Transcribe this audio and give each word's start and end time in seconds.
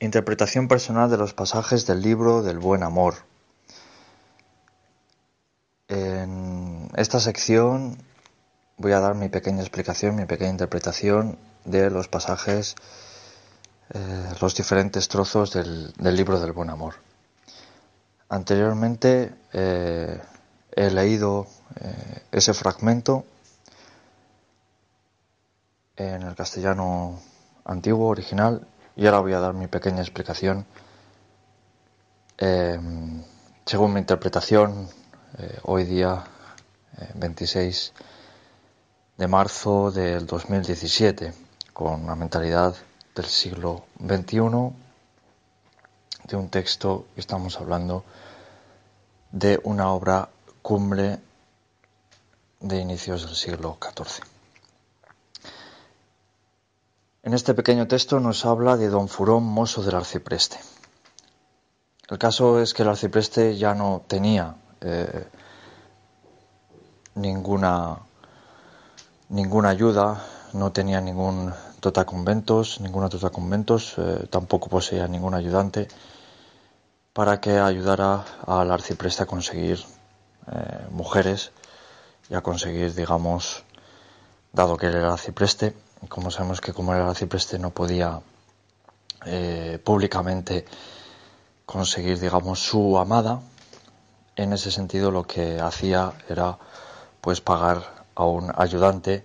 Interpretación 0.00 0.68
personal 0.68 1.10
de 1.10 1.16
los 1.16 1.34
pasajes 1.34 1.84
del 1.84 2.02
libro 2.02 2.42
del 2.42 2.60
buen 2.60 2.84
amor. 2.84 3.14
En 5.88 6.88
esta 6.94 7.18
sección 7.18 7.98
voy 8.76 8.92
a 8.92 9.00
dar 9.00 9.16
mi 9.16 9.28
pequeña 9.28 9.60
explicación, 9.60 10.14
mi 10.14 10.24
pequeña 10.24 10.50
interpretación 10.50 11.36
de 11.64 11.90
los 11.90 12.06
pasajes, 12.06 12.76
eh, 13.92 14.34
los 14.40 14.54
diferentes 14.54 15.08
trozos 15.08 15.52
del, 15.52 15.92
libro 15.98 16.38
del 16.38 16.52
buen 16.52 16.70
amor. 16.70 16.94
Anteriormente 18.28 19.34
eh, 19.52 20.20
he 20.76 20.90
leído 20.90 21.48
eh, 21.80 22.22
ese 22.30 22.54
fragmento 22.54 23.24
en 25.96 26.22
el 26.22 26.36
castellano 26.36 27.20
antiguo, 27.64 28.06
original, 28.06 28.64
y 28.98 29.06
ahora 29.06 29.20
voy 29.20 29.32
a 29.32 29.38
dar 29.38 29.54
mi 29.54 29.68
pequeña 29.68 30.00
explicación. 30.00 30.66
Em, 32.36 33.22
según 33.64 33.92
mi 33.92 34.00
interpretación, 34.00 34.88
eh, 35.38 35.58
hoy 35.62 35.84
día, 35.84 36.24
26 37.14 37.92
eh, 37.94 38.02
de 39.16 39.28
marzo 39.28 39.92
del 39.92 40.26
2017, 40.26 41.32
con 41.72 42.02
una 42.02 42.16
mentalidad 42.16 42.74
del 43.14 43.26
siglo 43.26 43.84
XXI, 44.04 44.72
de 46.24 46.36
un 46.36 46.48
texto 46.48 47.06
que 47.14 47.20
estamos 47.20 47.56
hablando 47.60 48.04
de 49.30 49.60
una 49.62 49.92
obra 49.92 50.28
cumbre 50.60 51.20
de 52.58 52.80
inicios 52.80 53.26
del 53.26 53.36
siglo 53.36 53.78
XIV. 53.80 54.37
En 57.28 57.34
este 57.34 57.52
pequeño 57.52 57.86
texto 57.86 58.20
nos 58.20 58.46
habla 58.46 58.78
de 58.78 58.88
don 58.88 59.06
Furón, 59.06 59.44
mozo 59.44 59.82
del 59.82 59.96
arcipreste. 59.96 60.56
El 62.08 62.16
caso 62.16 62.58
es 62.58 62.72
que 62.72 62.84
el 62.84 62.88
arcipreste 62.88 63.54
ya 63.58 63.74
no 63.74 64.00
tenía 64.08 64.54
eh, 64.80 65.28
ninguna, 67.16 67.98
ninguna 69.28 69.68
ayuda, 69.68 70.24
no 70.54 70.72
tenía 70.72 71.02
ningún 71.02 71.52
totaconventos, 71.80 72.80
ninguna 72.80 73.10
totaconventos, 73.10 73.96
eh, 73.98 74.26
tampoco 74.30 74.70
poseía 74.70 75.06
ningún 75.06 75.34
ayudante 75.34 75.86
para 77.12 77.42
que 77.42 77.58
ayudara 77.58 78.24
al 78.46 78.72
arcipreste 78.72 79.24
a 79.24 79.26
conseguir 79.26 79.84
eh, 80.50 80.86
mujeres 80.92 81.52
y 82.30 82.34
a 82.36 82.40
conseguir, 82.40 82.94
digamos, 82.94 83.64
dado 84.54 84.78
que 84.78 84.86
él 84.86 84.94
era 84.94 85.12
arcipreste, 85.12 85.76
como 86.08 86.30
sabemos 86.30 86.60
que 86.60 86.72
como 86.72 86.92
era 86.92 87.02
el 87.02 87.10
arcipreste 87.10 87.58
no 87.58 87.70
podía 87.70 88.20
eh, 89.26 89.80
públicamente 89.82 90.64
conseguir, 91.66 92.20
digamos, 92.20 92.60
su 92.60 92.98
amada, 92.98 93.40
en 94.36 94.52
ese 94.52 94.70
sentido 94.70 95.10
lo 95.10 95.24
que 95.24 95.60
hacía 95.60 96.12
era 96.28 96.56
pues 97.20 97.40
pagar 97.40 98.04
a 98.14 98.24
un 98.24 98.52
ayudante 98.56 99.24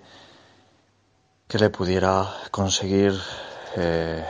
que 1.47 1.59
le 1.59 1.69
pudiera 1.69 2.27
conseguir 2.49 3.13
eh, 3.75 4.25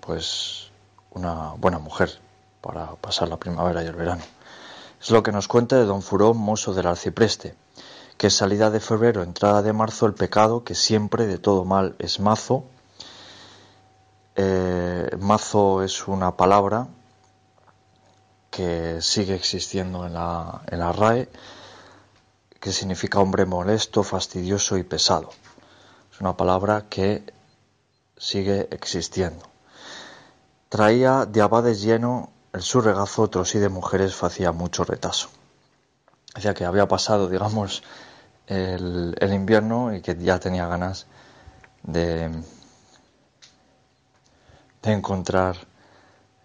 pues 0.00 0.70
una 1.10 1.52
buena 1.58 1.78
mujer 1.78 2.18
para 2.62 2.94
pasar 2.96 3.28
la 3.28 3.36
primavera 3.36 3.82
y 3.82 3.86
el 3.86 3.94
verano. 3.94 4.22
Es 5.00 5.10
lo 5.10 5.22
que 5.22 5.32
nos 5.32 5.48
cuenta 5.48 5.76
de 5.76 5.84
don 5.84 6.00
Furón, 6.00 6.38
mozo 6.38 6.72
del 6.72 6.86
arcipreste 6.86 7.54
que 8.16 8.30
salida 8.30 8.70
de 8.70 8.80
febrero, 8.80 9.22
entrada 9.22 9.62
de 9.62 9.72
marzo, 9.72 10.06
el 10.06 10.14
pecado, 10.14 10.64
que 10.64 10.74
siempre 10.74 11.26
de 11.26 11.38
todo 11.38 11.64
mal 11.64 11.96
es 11.98 12.20
mazo. 12.20 12.64
Eh, 14.36 15.16
mazo 15.18 15.82
es 15.82 16.08
una 16.08 16.36
palabra 16.36 16.88
que 18.50 19.00
sigue 19.00 19.34
existiendo 19.34 20.06
en 20.06 20.14
la, 20.14 20.62
en 20.70 20.78
la 20.78 20.92
RAE, 20.92 21.28
que 22.60 22.72
significa 22.72 23.18
hombre 23.18 23.46
molesto, 23.46 24.02
fastidioso 24.02 24.76
y 24.76 24.82
pesado. 24.82 25.30
Es 26.12 26.20
una 26.20 26.36
palabra 26.36 26.86
que 26.88 27.24
sigue 28.16 28.68
existiendo. 28.70 29.44
Traía 30.68 31.26
de 31.26 31.40
abades 31.40 31.82
lleno 31.82 32.30
el 32.52 32.62
su 32.62 32.80
regazo, 32.80 33.22
otros 33.22 33.54
y 33.54 33.58
de 33.58 33.68
mujeres 33.68 34.22
hacía 34.22 34.52
mucho 34.52 34.84
retazo. 34.84 35.28
Decía 36.34 36.54
que 36.54 36.64
había 36.64 36.88
pasado, 36.88 37.28
digamos, 37.28 37.82
el, 38.46 39.32
invierno 39.32 39.94
y 39.94 40.00
que 40.00 40.16
ya 40.16 40.38
tenía 40.38 40.66
ganas 40.66 41.06
de, 41.82 42.30
encontrar 44.82 45.56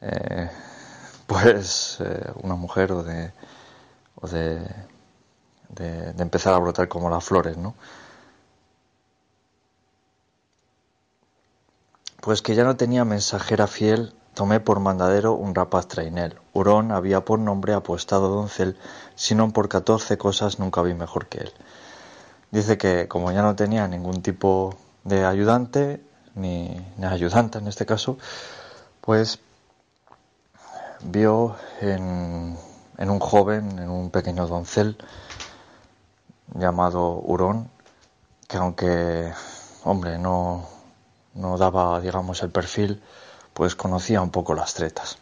eh, 0.01 0.49
pues 1.25 1.97
eh, 1.99 2.31
una 2.43 2.55
mujer 2.55 2.91
o 2.91 3.03
de, 3.03 3.31
o 4.15 4.27
de, 4.27 4.59
de, 5.69 6.21
empezar 6.21 6.53
a 6.53 6.59
brotar 6.59 6.87
como 6.87 7.09
las 7.09 7.23
flores, 7.23 7.57
¿no? 7.57 7.75
Pues 12.21 12.41
que 12.41 12.55
ya 12.55 12.63
no 12.63 12.75
tenía 12.75 13.05
mensajera 13.05 13.67
fiel, 13.67 14.13
tomé 14.37 14.59
por 14.59 14.79
mandadero 14.79 15.33
un 15.33 15.55
rapaz 15.55 15.87
trainel. 15.87 16.37
Hurón 16.53 16.91
había 16.91 17.25
por 17.25 17.39
nombre 17.39 17.73
apuestado 17.73 18.29
doncel, 18.29 18.77
sino 19.15 19.51
por 19.51 19.67
catorce 19.67 20.19
cosas 20.19 20.59
nunca 20.59 20.83
vi 20.83 20.93
mejor 20.93 21.25
que 21.25 21.39
él. 21.39 21.51
Dice 22.51 22.77
que 22.77 23.07
como 23.07 23.31
ya 23.31 23.41
no 23.41 23.55
tenía 23.55 23.87
ningún 23.87 24.21
tipo 24.21 24.77
de 25.05 25.25
ayudante, 25.25 26.03
ni, 26.35 26.69
ni 26.97 27.05
ayudante 27.07 27.57
en 27.57 27.67
este 27.67 27.87
caso, 27.87 28.19
pues 29.01 29.39
vio 31.01 31.55
en, 31.81 32.55
en, 32.99 33.09
un 33.09 33.19
joven, 33.19 33.79
en 33.79 33.89
un 33.89 34.11
pequeño 34.11 34.45
doncel 34.45 34.97
llamado 36.53 37.23
Hurón, 37.25 37.71
que 38.47 38.57
aunque, 38.57 39.33
hombre, 39.83 40.19
no, 40.19 40.67
no 41.33 41.57
daba, 41.57 41.99
digamos, 42.01 42.43
el 42.43 42.51
perfil, 42.51 43.01
pues 43.57 43.73
conocía 43.73 44.21
un 44.21 44.29
poco 44.29 44.53
las 44.53 44.75
tretas. 44.75 45.17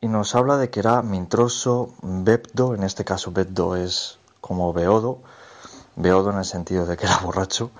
Y 0.00 0.08
nos 0.08 0.34
habla 0.34 0.56
de 0.56 0.70
que 0.70 0.80
era 0.80 1.02
mintroso, 1.02 1.92
bepdo, 2.00 2.74
en 2.74 2.82
este 2.82 3.04
caso 3.04 3.30
bepdo 3.30 3.76
es 3.76 4.18
como 4.40 4.72
beodo, 4.72 5.18
beodo 5.96 6.30
en 6.30 6.38
el 6.38 6.46
sentido 6.46 6.86
de 6.86 6.96
que 6.96 7.04
era 7.04 7.18
borracho, 7.22 7.70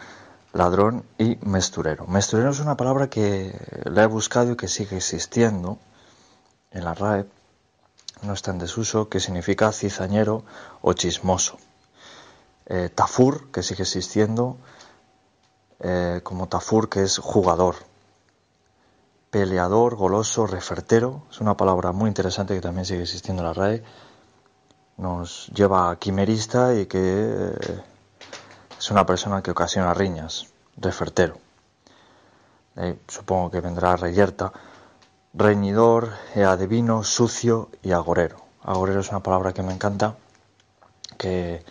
ladrón 0.52 1.06
y 1.16 1.38
mesturero. 1.40 2.06
Mesturero 2.06 2.50
es 2.50 2.60
una 2.60 2.76
palabra 2.76 3.08
que 3.08 3.58
la 3.86 4.02
he 4.02 4.06
buscado 4.06 4.52
y 4.52 4.56
que 4.56 4.68
sigue 4.68 4.98
existiendo 4.98 5.78
en 6.70 6.84
la 6.84 6.92
RAE, 6.92 7.24
no 8.20 8.34
está 8.34 8.50
en 8.50 8.58
desuso, 8.58 9.08
que 9.08 9.20
significa 9.20 9.72
cizañero 9.72 10.44
o 10.82 10.92
chismoso. 10.92 11.56
Eh, 12.66 12.90
tafur, 12.94 13.50
que 13.50 13.62
sigue 13.62 13.84
existiendo, 13.84 14.58
eh, 15.80 16.20
como 16.22 16.46
tafur, 16.46 16.90
que 16.90 17.04
es 17.04 17.16
jugador. 17.16 17.76
Peleador, 19.36 19.96
goloso, 19.96 20.46
refertero, 20.46 21.24
es 21.30 21.42
una 21.42 21.58
palabra 21.58 21.92
muy 21.92 22.08
interesante 22.08 22.54
que 22.54 22.62
también 22.62 22.86
sigue 22.86 23.02
existiendo 23.02 23.42
en 23.42 23.48
la 23.48 23.52
RAE. 23.52 23.84
Nos 24.96 25.48
lleva 25.48 25.90
a 25.90 25.96
quimerista 25.96 26.74
y 26.74 26.86
que 26.86 26.98
eh, 26.98 27.82
es 28.78 28.90
una 28.90 29.04
persona 29.04 29.42
que 29.42 29.50
ocasiona 29.50 29.92
riñas, 29.92 30.46
refertero. 30.78 31.36
supongo 33.08 33.50
que 33.50 33.60
vendrá 33.60 33.94
reyerta, 33.96 34.54
reñidor, 35.34 36.14
adivino, 36.34 37.02
sucio 37.02 37.68
y 37.82 37.92
agorero. 37.92 38.38
Agorero 38.62 39.00
es 39.00 39.10
una 39.10 39.22
palabra 39.22 39.52
que 39.52 39.62
me 39.62 39.74
encanta, 39.74 40.16
que 41.18 41.62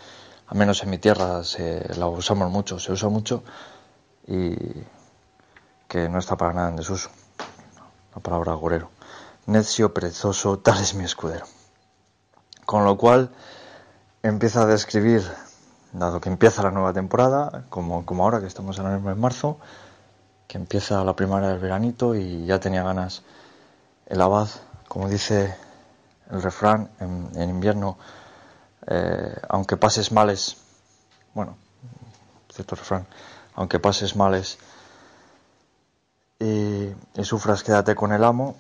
al 0.46 0.56
menos 0.56 0.84
en 0.84 0.92
mi 0.92 1.00
tierra 1.00 1.44
se, 1.44 1.96
la 1.96 2.06
usamos 2.06 2.52
mucho, 2.52 2.78
se 2.78 2.92
usa 2.92 3.10
mucho 3.10 3.44
y 4.28 4.56
que 5.88 6.08
no 6.10 6.20
está 6.20 6.38
para 6.38 6.54
nada 6.54 6.70
en 6.70 6.76
desuso. 6.76 7.10
La 8.16 8.22
palabra 8.22 8.54
agorero. 8.54 8.90
Necio, 9.46 9.94
perezoso, 9.94 10.60
tal 10.60 10.82
es 10.82 10.96
mi 10.96 11.04
escudero. 11.04 11.46
Con 12.66 12.86
lo 12.86 12.98
cual 12.98 13.30
empieza 14.24 14.64
a 14.64 14.66
describir 14.66 15.24
dado 16.00 16.20
que 16.20 16.30
empieza 16.30 16.64
la 16.64 16.72
nueva 16.72 16.94
temporada, 16.94 17.66
como, 17.70 18.06
como 18.06 18.24
ahora 18.24 18.40
que 18.40 18.48
estamos 18.48 18.78
en 18.80 18.86
el 18.88 19.00
mes 19.00 19.16
de 19.16 19.22
marzo, 19.22 19.58
que 20.48 20.58
empieza 20.58 21.04
la 21.04 21.16
primavera 21.16 21.50
del 21.50 21.60
veranito 21.60 22.16
y 22.16 22.46
ya 22.46 22.60
tenía 22.60 22.84
ganas 22.84 23.24
el 24.06 24.22
abad, 24.22 24.48
como 24.88 25.10
dice 25.10 25.56
el 26.30 26.42
refrán, 26.42 26.90
en, 27.00 27.50
invierno, 27.50 27.98
eh, 28.88 29.36
aunque 29.50 29.78
pases 29.78 30.12
males, 30.12 30.58
bueno, 31.34 31.58
cierto 32.54 32.76
refrán, 32.76 33.08
aunque 33.56 33.80
pases 33.80 34.16
males 34.16 34.58
y, 36.40 36.94
sufras, 37.24 37.64
quédate 37.64 37.96
con 37.96 38.12
el 38.12 38.24
amo. 38.24 38.56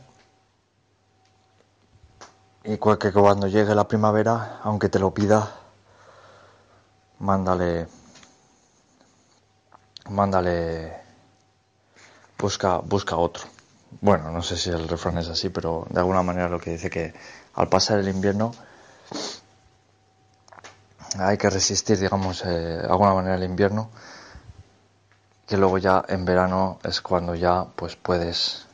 Y 2.64 2.78
que 2.78 3.12
cuando 3.12 3.48
llegue 3.48 3.76
la 3.76 3.88
primavera, 3.88 4.60
aunque 4.64 4.90
te 4.90 4.98
lo 4.98 5.14
pida, 5.14 5.52
mándale, 7.20 7.88
mándale 10.10 11.06
busca, 12.40 12.80
busca 12.80 13.18
otro. 13.18 13.44
Bueno, 14.02 14.32
no 14.32 14.42
sé 14.42 14.58
si 14.58 14.70
el 14.70 14.88
refrán 14.88 15.18
es 15.20 15.30
así, 15.30 15.50
pero 15.50 15.86
de 15.90 16.00
alguna 16.00 16.24
manera 16.24 16.50
lo 16.50 16.60
que 16.60 16.72
dice 16.72 16.90
que 16.90 17.14
al 17.54 17.70
pasar 17.70 18.00
el 18.00 18.10
invierno 18.10 18.52
hay 21.20 21.38
que 21.38 21.50
resistir, 21.50 22.00
digamos, 22.00 22.44
eh, 22.46 22.50
de 22.50 22.88
alguna 22.88 23.14
manera 23.14 23.36
el 23.36 23.44
invierno, 23.44 23.90
que 25.46 25.58
luego 25.58 25.78
ya 25.78 26.04
en 26.08 26.26
verano 26.26 26.80
es 26.84 27.02
cuando 27.02 27.36
ya 27.36 27.66
pues 27.76 27.96
puedes 27.96 28.66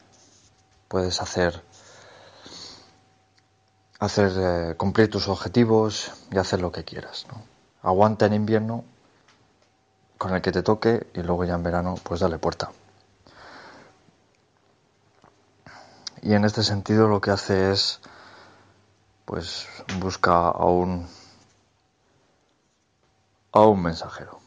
puedes 0.87 1.21
hacer 1.21 1.63
hacer 3.99 4.31
eh, 4.35 4.75
cumplir 4.77 5.09
tus 5.09 5.27
objetivos 5.27 6.11
y 6.31 6.37
hacer 6.37 6.59
lo 6.59 6.71
que 6.71 6.83
quieras. 6.83 7.27
Aguanta 7.83 8.25
en 8.25 8.33
invierno 8.33 8.83
con 10.17 10.33
el 10.33 10.41
que 10.41 10.51
te 10.51 10.63
toque 10.63 11.07
y 11.13 11.21
luego 11.21 11.45
ya 11.45 11.53
en 11.53 11.63
verano 11.63 11.95
pues 12.03 12.19
dale 12.19 12.39
puerta. 12.39 12.71
Y 16.23 16.33
en 16.33 16.45
este 16.45 16.63
sentido 16.63 17.07
lo 17.07 17.21
que 17.21 17.31
hace 17.31 17.71
es 17.71 17.99
pues 19.25 19.67
busca 19.99 20.47
a 20.49 20.65
un 20.65 21.07
a 23.51 23.61
un 23.61 23.81
mensajero. 23.81 24.39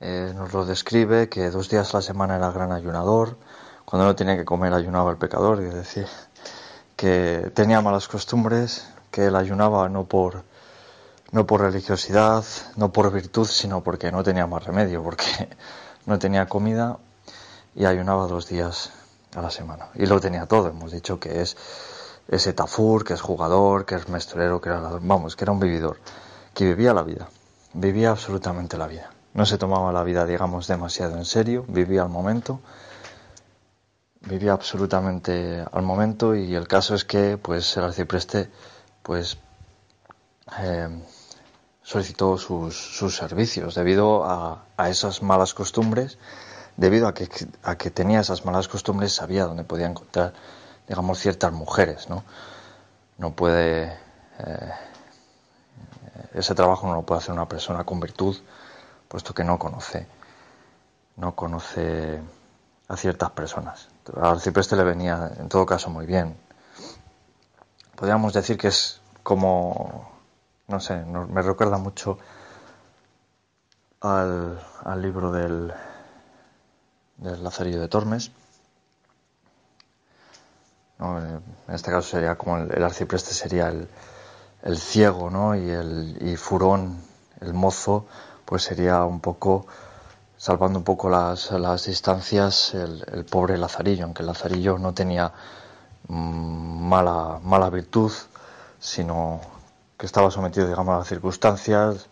Eh, 0.00 0.32
nos 0.34 0.54
lo 0.54 0.64
describe 0.64 1.28
que 1.28 1.50
dos 1.50 1.68
días 1.68 1.92
a 1.92 1.98
la 1.98 2.02
semana 2.02 2.36
era 2.36 2.50
gran 2.50 2.72
ayunador, 2.72 3.36
cuando 3.84 4.06
no 4.06 4.16
tenía 4.16 4.34
que 4.34 4.46
comer 4.46 4.72
ayunaba 4.72 5.10
el 5.10 5.18
pecador, 5.18 5.60
es 5.60 5.74
decir, 5.74 6.06
que 6.96 7.50
tenía 7.54 7.82
malas 7.82 8.08
costumbres, 8.08 8.88
que 9.10 9.26
él 9.26 9.36
ayunaba 9.36 9.88
no 9.90 10.04
por 10.04 10.42
no 11.32 11.46
por 11.46 11.60
religiosidad, 11.60 12.44
no 12.76 12.92
por 12.92 13.12
virtud, 13.12 13.46
sino 13.46 13.82
porque 13.82 14.10
no 14.10 14.22
tenía 14.22 14.46
más 14.46 14.64
remedio, 14.64 15.02
porque 15.02 15.50
no 16.06 16.18
tenía 16.18 16.46
comida 16.46 16.96
y 17.74 17.84
ayunaba 17.84 18.26
dos 18.26 18.48
días 18.48 18.90
a 19.36 19.42
la 19.42 19.50
semana. 19.50 19.88
Y 19.94 20.06
lo 20.06 20.18
tenía 20.18 20.46
todo, 20.46 20.68
hemos 20.68 20.92
dicho 20.92 21.20
que 21.20 21.42
es 21.42 21.56
ese 22.26 22.52
tafur, 22.54 23.04
que 23.04 23.14
es 23.14 23.20
jugador, 23.20 23.84
que 23.84 23.96
es 23.96 24.08
mestrero, 24.08 24.60
que 24.60 24.70
era, 24.70 24.80
vamos, 24.80 25.36
que 25.36 25.44
era 25.44 25.52
un 25.52 25.60
vividor, 25.60 25.98
que 26.54 26.64
vivía 26.64 26.94
la 26.94 27.02
vida, 27.02 27.28
vivía 27.74 28.10
absolutamente 28.10 28.78
la 28.78 28.86
vida. 28.86 29.10
No 29.32 29.46
se 29.46 29.58
tomaba 29.58 29.92
la 29.92 30.02
vida, 30.02 30.26
digamos, 30.26 30.66
demasiado 30.66 31.16
en 31.16 31.24
serio, 31.24 31.64
vivía 31.68 32.02
al 32.02 32.08
momento, 32.08 32.60
vivía 34.22 34.52
absolutamente 34.52 35.64
al 35.70 35.82
momento 35.82 36.34
y 36.34 36.54
el 36.54 36.66
caso 36.66 36.94
es 36.94 37.04
que, 37.04 37.38
pues, 37.38 37.76
el 37.76 37.84
arcipreste, 37.84 38.50
pues, 39.02 39.38
eh, 40.58 40.88
solicitó 41.82 42.38
sus, 42.38 42.76
sus, 42.76 43.16
servicios 43.16 43.74
debido 43.74 44.24
a, 44.24 44.64
a, 44.76 44.88
esas 44.88 45.22
malas 45.22 45.54
costumbres, 45.54 46.18
debido 46.76 47.06
a 47.06 47.14
que, 47.14 47.28
a 47.62 47.76
que 47.76 47.90
tenía 47.90 48.20
esas 48.20 48.44
malas 48.44 48.68
costumbres, 48.68 49.12
sabía 49.12 49.44
dónde 49.44 49.64
podía 49.64 49.86
encontrar, 49.86 50.32
digamos, 50.88 51.18
ciertas 51.18 51.52
mujeres, 51.52 52.08
¿no? 52.08 52.24
No 53.18 53.32
puede, 53.32 53.92
eh, 54.38 54.72
ese 56.34 56.54
trabajo 56.54 56.86
no 56.86 56.94
lo 56.94 57.02
puede 57.02 57.20
hacer 57.20 57.32
una 57.32 57.48
persona 57.48 57.84
con 57.84 58.00
virtud, 58.00 58.36
puesto 59.10 59.34
que 59.34 59.42
no 59.42 59.58
conoce, 59.58 60.06
no 61.16 61.34
conoce 61.34 62.22
a 62.86 62.96
ciertas 62.96 63.32
personas. 63.32 63.88
Al 64.16 64.36
arcipreste 64.36 64.76
le 64.76 64.84
venía, 64.84 65.32
en 65.36 65.48
todo 65.48 65.66
caso, 65.66 65.90
muy 65.90 66.06
bien. 66.06 66.36
Podríamos 67.96 68.32
decir 68.32 68.56
que 68.56 68.68
es 68.68 69.00
como, 69.24 70.08
no 70.68 70.78
sé, 70.78 70.94
me 71.04 71.42
recuerda 71.42 71.76
mucho 71.76 72.18
al, 74.00 74.64
al 74.84 75.02
libro 75.02 75.32
del, 75.32 75.74
del 77.16 77.42
Lazarillo 77.42 77.80
de 77.80 77.88
Tormes. 77.88 78.30
En 81.00 81.74
este 81.74 81.90
caso 81.90 82.10
sería 82.10 82.38
como 82.38 82.58
el, 82.58 82.72
el 82.72 82.84
arcipreste 82.84 83.34
sería 83.34 83.70
el, 83.70 83.88
el, 84.62 84.78
ciego, 84.78 85.30
¿no? 85.30 85.56
Y 85.56 85.68
el 85.68 86.16
y 86.20 86.36
Furón, 86.36 87.02
el 87.40 87.54
mozo, 87.54 88.06
pues 88.50 88.64
sería 88.64 89.04
un 89.04 89.20
poco, 89.20 89.64
salvando 90.36 90.80
un 90.80 90.84
poco 90.84 91.08
las, 91.08 91.52
las 91.52 91.84
distancias, 91.84 92.74
el, 92.74 93.04
el, 93.12 93.24
pobre 93.24 93.56
Lazarillo, 93.56 94.02
aunque 94.02 94.24
Lazarillo 94.24 94.76
no 94.76 94.92
tenía 94.92 95.32
mmm, 96.08 96.88
mala, 96.88 97.38
mala 97.44 97.70
virtud, 97.70 98.10
sino 98.80 99.40
que 99.96 100.04
estaba 100.04 100.32
sometido, 100.32 100.66
digamos, 100.66 101.00
a 101.00 101.08
circunstancias. 101.08 102.08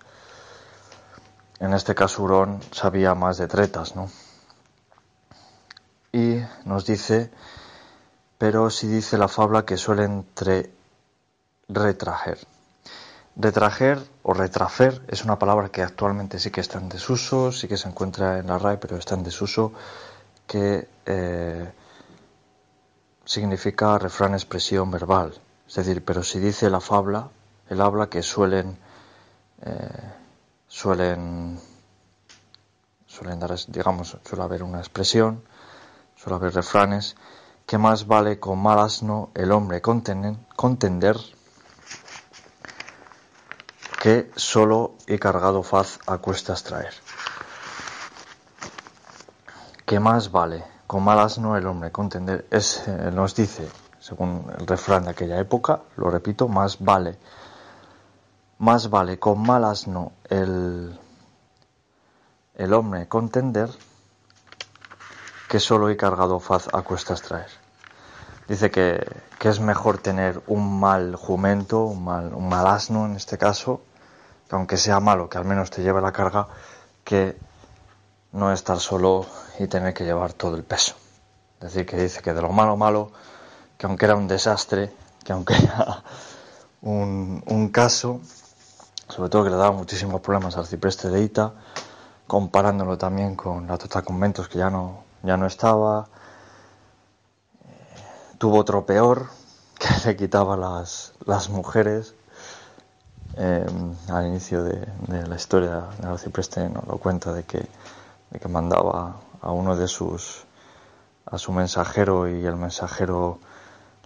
En 1.59 1.75
este 1.75 1.97
caso, 1.97 2.23
Hurón 2.23 2.61
sabía 2.71 3.17
más 3.17 3.39
de 3.39 3.49
tretas, 3.49 3.97
¿no? 3.97 4.09
Y 6.13 6.39
nos 6.65 6.87
dice, 6.87 7.33
pero 8.39 8.71
si 8.71 8.87
dice 8.87 9.19
la 9.19 9.27
fabla 9.27 9.65
que 9.65 9.77
suele 9.77 10.05
entre 10.05 10.71
retrajer. 13.39 13.99
O 14.23 14.35
retrafer 14.35 15.01
es 15.09 15.25
una 15.25 15.39
palabra 15.39 15.71
que 15.71 15.83
actualmente 15.83 16.39
sí 16.39 16.51
que 16.51 16.61
está 16.61 16.79
en 16.79 16.89
desuso, 16.89 17.51
sí 17.53 17.67
que 17.67 17.79
se 17.79 17.89
encuentra 17.89 18.39
en 18.39 18.49
la 18.49 18.59
RAE, 18.59 18.77
pero 18.77 18.97
está 18.97 19.15
en 19.15 19.23
desuso, 19.23 19.73
que 20.47 20.87
eh, 21.07 21.73
significa 23.25 23.99
refrán 23.99 24.35
expresión 24.35 24.91
verbal. 24.91 25.33
Es 25.67 25.77
decir, 25.77 26.05
pero 26.05 26.23
si 26.23 26.41
dice 26.41 26.69
la 26.69 26.81
fabla, 26.81 27.29
el 27.71 27.81
habla 27.81 28.09
que 28.09 28.23
suelen, 28.23 28.77
eh, 29.63 30.13
suelen, 30.67 31.59
suelen 33.07 33.41
dar, 33.41 33.55
digamos, 33.69 34.17
suele 34.25 34.45
haber 34.45 34.63
una 34.63 34.79
expresión, 34.79 35.43
suele 36.17 36.37
haber 36.37 36.55
refranes, 36.55 37.17
que 37.67 37.79
más 37.79 38.07
vale 38.07 38.39
con 38.39 38.59
mal 38.59 38.79
asno 38.79 39.31
el 39.35 39.53
hombre 39.53 39.83
contender 39.83 41.17
que 44.09 44.31
solo 44.37 44.95
he 45.07 45.19
cargado 45.19 45.63
faz 45.63 45.99
a 46.07 46.17
cuestas 46.17 46.63
traer. 46.63 46.95
¿Qué 49.85 50.01
más 50.01 50.33
vale? 50.33 50.65
Con 50.87 51.05
mal 51.05 51.19
asno 51.19 51.59
el 51.59 51.67
hombre 51.67 51.93
contender 51.93 52.47
es, 52.51 52.89
eh, 52.89 53.11
nos 53.13 53.35
dice, 53.35 53.69
según 54.01 54.51
el 54.59 54.67
refrán 54.67 55.05
de 55.05 55.11
aquella 55.11 55.39
época, 55.39 55.83
lo 55.99 56.09
repito, 56.09 56.49
más 56.49 56.79
vale, 56.81 57.19
más 58.61 58.89
vale 58.89 59.19
con 59.19 59.43
mal 59.43 59.63
asno 59.67 60.13
el, 60.31 60.99
el 62.55 62.73
hombre 62.73 63.09
contender 63.09 63.69
que 65.51 65.61
solo 65.61 65.91
he 65.91 65.99
cargado 65.99 66.41
faz 66.41 66.67
a 66.73 66.81
cuestas 66.81 67.21
traer. 67.21 67.51
Dice 68.49 68.71
que, 68.71 69.07
que, 69.39 69.51
es 69.51 69.61
mejor 69.61 69.99
tener 69.99 70.43
un 70.47 70.81
mal 70.81 71.15
jumento, 71.15 71.85
un 71.85 72.05
mal, 72.05 72.33
un 72.33 72.49
mal 72.49 72.67
asno 72.69 73.05
en 73.05 73.15
este 73.15 73.37
caso, 73.37 73.83
que 74.49 74.57
aunque 74.57 74.77
sea 74.77 74.99
malo, 75.01 75.29
que 75.29 75.39
al 75.39 75.45
menos 75.45 75.71
te 75.71 75.83
lleve 75.83 76.01
la 76.01 76.13
carga, 76.13 76.49
que 77.05 77.37
no 78.33 78.53
estar 78.53 78.79
solo 78.79 79.27
y 79.59 79.67
tener 79.67 79.95
que 79.95 80.05
llevar 80.05 80.33
todo 80.33 80.57
el 80.57 80.65
peso. 80.65 80.95
Es 81.61 81.73
decir, 81.73 81.87
que 81.87 81.97
dice 81.97 82.23
que 82.23 82.33
de 82.33 82.43
lo 82.43 82.51
malo 82.51 82.77
malo, 82.77 83.11
que 83.77 83.87
aunque 83.87 84.07
era 84.07 84.17
un 84.17 84.29
desastre, 84.29 84.93
que 85.25 85.33
aunque 85.33 85.55
era 85.63 86.03
un, 86.83 87.71
caso, 87.73 88.21
sobre 89.09 89.29
todo 89.29 89.45
que 89.45 89.51
le 89.51 89.57
daba 89.57 89.73
muchísimos 89.73 90.21
problemas 90.21 90.57
al 90.57 90.67
cipreste 90.67 91.09
de 91.11 91.23
Ita, 91.23 91.53
comparándolo 92.27 92.97
también 92.97 93.35
con 93.35 93.67
la 93.67 93.77
Tota 93.77 94.03
Conventos, 94.03 94.49
que 94.49 94.59
ya 94.59 94.71
no, 94.71 95.03
ya 95.23 95.37
no 95.37 95.47
estaba, 95.47 96.09
tuvo 98.39 98.59
otro 98.59 98.87
peor, 98.87 99.29
que 99.79 99.89
le 100.07 100.17
quitaba 100.17 100.57
las, 100.57 101.13
las 101.25 101.51
mujeres, 101.51 102.15
eh, 103.41 103.67
al 104.09 104.27
inicio 104.27 104.65
de, 104.65 104.85
de, 105.07 105.27
la 105.27 105.37
historia 105.37 105.85
de 106.01 106.09
Arcipreste 106.09 106.69
nos 106.69 106.85
lo 106.87 106.99
cuenta 106.99 107.33
de 107.33 107.45
que, 107.45 107.65
de 108.31 108.49
mandaba 108.49 109.15
a 109.41 109.53
uno 109.53 109.77
de 109.77 109.87
sus 109.87 110.45
a 111.25 111.39
su 111.39 111.53
mensajero 111.53 112.27
y 112.27 112.45
el 112.45 112.57
mensajero 112.57 113.39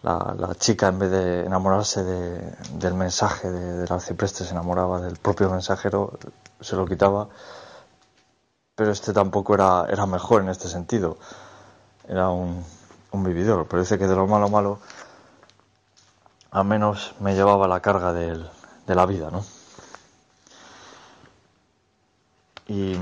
la, 0.03 0.35
la 0.37 0.55
chica 0.57 0.89
en 0.89 0.99
vez 0.99 1.11
de 1.11 1.47
enamorarse 1.47 2.03
de, 2.03 2.53
del 2.75 2.95
mensaje 2.95 3.51
de, 3.51 3.79
del 3.79 3.93
arcipreste 3.93 4.45
se 4.45 4.51
enamoraba 4.51 5.01
del 5.01 5.17
propio 5.17 5.49
mensajero 5.49 6.19
se 6.61 6.77
lo 6.77 6.85
quitaba. 6.85 7.29
Pero 8.75 8.91
este 8.91 9.13
tampoco 9.13 9.55
era, 9.55 9.87
era 9.89 10.07
mejor 10.07 10.43
en 10.43 10.49
este 10.49 10.69
sentido. 10.69 11.19
Era 12.09 12.31
un, 12.31 12.65
un 13.13 13.25
vividor. 13.25 13.67
Pero 13.69 13.83
dice 13.83 13.99
que 13.99 14.09
de 14.09 14.17
lo 14.17 14.27
malo 14.27 14.49
malo 14.49 14.79
al 16.51 16.65
menos 16.65 17.15
me 17.21 17.35
llevaba 17.35 17.69
la 17.69 17.81
carga 17.81 18.13
del, 18.13 18.51
de 18.87 18.95
la 18.95 19.07
vida, 19.07 19.31
¿no? 19.31 19.45
Y 22.69 22.97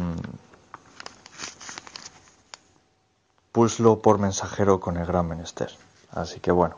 puslo 3.53 4.01
por 4.01 4.19
mensajero 4.19 4.81
con 4.81 4.97
el 4.97 5.07
gran 5.07 5.29
menester. 5.29 5.71
Así 6.13 6.41
que 6.41 6.51
bueno, 6.51 6.77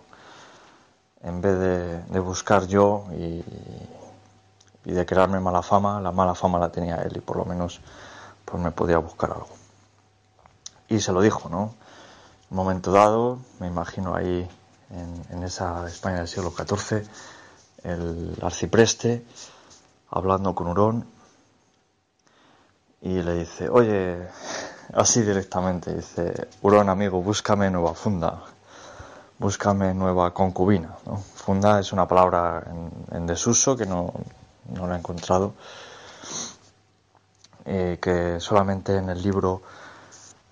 en 1.22 1.40
vez 1.40 1.58
de, 2.10 2.20
buscar 2.20 2.66
yo 2.66 3.06
y, 3.12 3.44
y, 4.84 4.92
de 4.92 5.06
crearme 5.06 5.40
mala 5.40 5.62
fama, 5.62 6.00
la 6.00 6.12
mala 6.12 6.34
fama 6.34 6.58
la 6.58 6.70
tenía 6.70 6.96
él 6.96 7.16
y 7.16 7.20
por 7.20 7.36
lo 7.36 7.44
menos 7.44 7.80
pues 8.44 8.62
me 8.62 8.70
podía 8.72 8.98
buscar 8.98 9.30
algo. 9.30 9.48
Y 10.88 11.00
se 11.00 11.12
lo 11.12 11.20
dijo, 11.20 11.48
¿no? 11.48 11.74
Un 12.50 12.56
momento 12.56 12.92
dado, 12.92 13.38
me 13.60 13.66
imagino 13.66 14.14
ahí 14.14 14.46
en, 15.30 15.42
esa 15.42 15.86
España 15.88 16.18
del 16.18 16.28
siglo 16.28 16.52
XIV, 16.52 17.08
el 17.84 18.36
arcipreste 18.42 19.24
hablando 20.10 20.54
con 20.54 20.68
Hurón 20.68 21.06
y 23.00 23.22
le 23.22 23.34
dice, 23.34 23.68
oye, 23.68 24.28
así 24.94 25.22
directamente, 25.22 25.94
dice, 25.94 26.48
Hurón 26.62 26.88
amigo, 26.88 27.22
búscame 27.22 27.70
nueva 27.70 27.94
funda, 27.94 28.42
búscame 29.38 29.92
nueva 29.94 30.32
concubina. 30.32 30.96
Funda 31.34 31.80
es 31.80 31.92
una 31.92 32.06
palabra 32.06 32.64
en, 33.10 33.26
desuso 33.26 33.76
que 33.76 33.86
no, 33.86 34.12
no 34.68 34.86
la 34.86 34.94
he 34.94 34.98
encontrado, 34.98 35.54
eh, 37.64 37.98
que 38.00 38.38
solamente 38.38 38.96
en 38.96 39.08
el 39.08 39.20
libro 39.20 39.62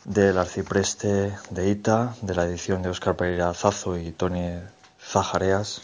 del 0.04 0.38
arcipreste 0.38 1.36
de 1.50 1.68
Ita, 1.68 2.14
de 2.22 2.34
la 2.34 2.44
edición 2.44 2.82
de 2.82 2.88
Oscar 2.88 3.14
Pereira 3.16 3.52
Zazo 3.54 3.96
y 3.96 4.12
Tony 4.12 4.58
Zajareas, 5.00 5.82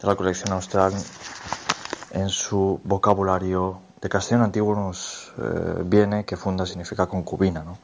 de 0.00 0.06
la 0.06 0.14
colección 0.14 0.52
austral, 0.52 0.92
en 2.10 2.28
su 2.28 2.80
vocabulario 2.84 3.80
de 4.00 4.08
castellano 4.08 4.44
antiguo 4.44 4.74
nos 4.74 5.32
eh, 5.38 5.82
viene 5.84 6.24
que 6.24 6.36
funda 6.36 6.66
significa 6.66 7.06
concubina, 7.06 7.62
¿no? 7.62 7.78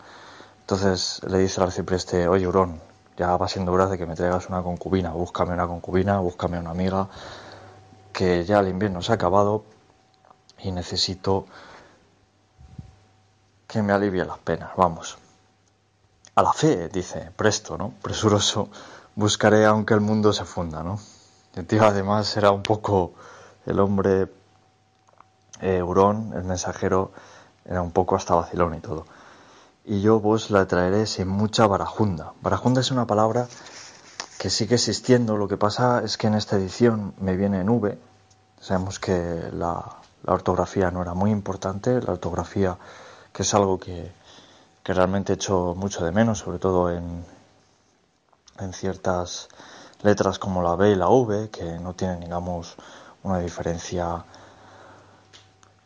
Entonces 0.61 1.21
le 1.26 1.38
dice 1.38 1.61
al 1.61 1.69
arcipreste, 1.69 2.28
oye 2.28 2.47
Hurón, 2.47 2.81
ya 3.16 3.37
va 3.37 3.49
siendo 3.49 3.73
hora 3.73 3.87
de 3.87 3.99
que 3.99 4.07
me 4.07 4.14
traigas 4.14 4.49
una 4.49 4.62
concubina, 4.62 5.11
búscame 5.11 5.52
una 5.52 5.66
concubina, 5.66 6.21
búscame 6.21 6.59
una 6.59 6.71
amiga, 6.71 7.09
que 8.12 8.45
ya 8.45 8.61
el 8.61 8.69
invierno 8.69 9.02
se 9.02 9.12
ha 9.12 9.16
acabado 9.16 9.64
y 10.59 10.71
necesito 10.71 11.47
que 13.66 13.83
me 13.83 13.92
alivie 13.92 14.25
las 14.25 14.38
penas, 14.38 14.71
vamos 14.76 15.19
a 16.35 16.42
la 16.42 16.52
fe, 16.52 16.88
dice, 16.88 17.31
presto, 17.37 17.76
¿no? 17.76 17.92
Presuroso, 18.00 18.69
buscaré 19.14 19.66
aunque 19.66 19.95
el 19.95 20.00
mundo 20.00 20.33
se 20.33 20.45
funda, 20.45 20.83
¿no? 20.83 20.99
El 21.54 21.80
además 21.80 22.35
era 22.37 22.50
un 22.50 22.62
poco 22.62 23.12
el 23.66 23.78
hombre 23.78 24.28
eh, 25.61 25.82
el 26.35 26.44
mensajero, 26.44 27.12
era 27.64 27.82
un 27.82 27.92
poco 27.92 28.16
hasta 28.16 28.35
vacilón 28.35 28.75
y 28.75 28.80
todo. 28.80 29.06
Y 29.85 30.00
yo 30.00 30.18
vos 30.18 30.50
la 30.50 30.66
traeré 30.66 31.06
sin 31.06 31.28
mucha 31.28 31.66
barajunda. 31.66 32.32
Barajunda 32.40 32.80
es 32.80 32.90
una 32.90 33.06
palabra 33.06 33.49
que 34.38 34.49
sigue 34.49 34.76
existiendo, 34.76 35.37
lo 35.37 35.47
que 35.47 35.56
pasa 35.56 36.02
es 36.02 36.16
que 36.16 36.26
en 36.26 36.35
esta 36.35 36.56
edición 36.56 37.14
me 37.18 37.37
viene 37.37 37.61
en 37.61 37.68
V. 37.68 37.99
Sabemos 38.61 38.99
que 38.99 39.50
la 39.52 39.85
ortografía 40.26 40.90
no 40.90 41.02
era 41.02 41.14
muy 41.14 41.30
importante, 41.30 42.00
la 42.00 42.12
ortografía 42.12 42.78
que 43.32 43.42
es 43.42 43.54
algo 43.54 43.78
que, 43.78 44.11
que 44.82 44.94
realmente 44.94 45.35
echo 45.35 45.75
mucho 45.76 46.04
de 46.04 46.12
menos, 46.12 46.38
sobre 46.38 46.59
todo 46.59 46.90
en, 46.90 47.25
en 48.59 48.73
ciertas 48.73 49.49
letras 50.02 50.38
como 50.38 50.62
la 50.62 50.76
B 50.76 50.90
y 50.90 50.94
la 50.94 51.09
V, 51.09 51.50
que 51.50 51.78
no 51.78 51.94
tienen, 51.94 52.21
digamos, 52.21 52.76
una 53.23 53.38
diferencia 53.38 54.25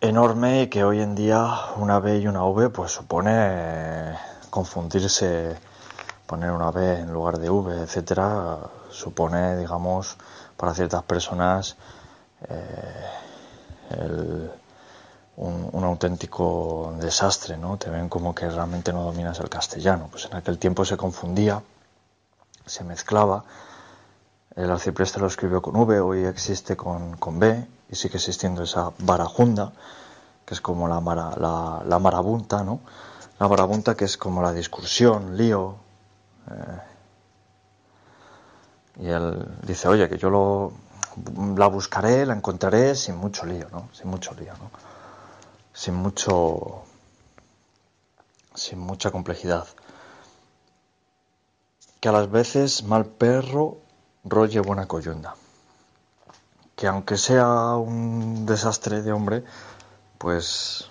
enorme 0.01 0.63
y 0.63 0.67
que 0.69 0.85
hoy 0.85 1.01
en 1.01 1.15
día 1.15 1.59
una 1.77 1.99
B 2.01 2.19
y 2.19 2.27
una 2.27 2.45
V 2.45 2.71
pues 2.71 2.93
supone 2.93 4.17
confundirse, 4.51 5.57
poner 6.27 6.51
una 6.51 6.71
B 6.71 7.01
en 7.01 7.13
lugar 7.13 7.39
de 7.39 7.51
V, 7.51 7.83
etcétera, 7.83 8.59
supone, 8.91 9.57
digamos, 9.57 10.17
para 10.57 10.75
ciertas 10.75 11.03
personas 11.03 11.77
eh, 12.49 13.05
el 13.91 14.51
un, 15.37 15.85
auténtico 15.85 16.95
desastre, 16.99 17.57
¿no? 17.57 17.77
Te 17.77 17.91
ven 17.91 18.09
como 18.09 18.35
que 18.35 18.49
realmente 18.49 18.93
no 18.93 19.03
dominas 19.05 19.39
el 19.41 19.49
castellano. 19.49 20.09
Pues 20.11 20.27
en 20.27 20.35
aquel 20.35 20.59
tiempo 20.59 20.85
se 20.85 20.97
confundía, 20.97 21.63
se 22.65 22.85
mezclaba. 22.85 23.45
El 24.57 24.71
arcipreste 24.71 25.21
lo 25.21 25.27
escribió 25.27 25.61
con 25.61 25.77
V, 25.77 26.01
hoy 26.01 26.25
existe 26.25 26.77
con, 26.77 27.17
con 27.19 27.39
B, 27.39 27.67
y 27.91 27.95
sigue 27.95 28.17
existiendo 28.17 28.63
esa 28.63 28.91
barajunda, 28.99 29.73
que 30.45 30.55
es 30.55 30.61
como 30.61 30.89
la, 30.89 31.01
la, 31.87 31.99
marabunta, 31.99 32.65
¿no? 32.65 32.81
La 33.39 33.49
marabunta 33.49 33.95
que 33.95 34.07
es 34.07 34.17
como 34.17 34.43
la 34.43 34.53
discusión, 34.53 35.37
lío. 35.37 35.77
Eh. 36.51 36.81
y 39.03 39.09
él 39.09 39.47
dice, 39.63 39.89
oye, 39.89 40.09
que 40.09 40.17
yo 40.17 40.31
lo, 40.31 40.73
la 41.57 41.67
buscaré, 41.67 42.25
la 42.25 42.35
encontraré 42.35 42.95
sin 42.95 43.17
mucho 43.17 43.45
lío, 43.45 43.69
¿no? 43.71 43.91
Sin 43.93 44.09
mucho 44.09 44.35
lío, 44.35 44.55
¿no? 44.55 44.71
sin 45.77 45.95
mucho 45.95 46.85
sin 48.55 48.79
mucha 48.79 49.11
complejidad. 49.11 49.67
Que 52.01 52.09
a 52.09 52.13
las 52.13 52.31
veces 52.31 52.83
mal 52.83 53.05
perro 53.05 53.77
rolle 54.27 54.61
buena 54.61 54.87
coyunda. 54.87 55.35
Que 56.75 56.87
aunque 56.87 57.17
sea 57.17 57.77
un 57.77 58.45
desastre 58.45 59.03
de 59.03 59.13
hombre, 59.13 59.45
pues 60.19 60.89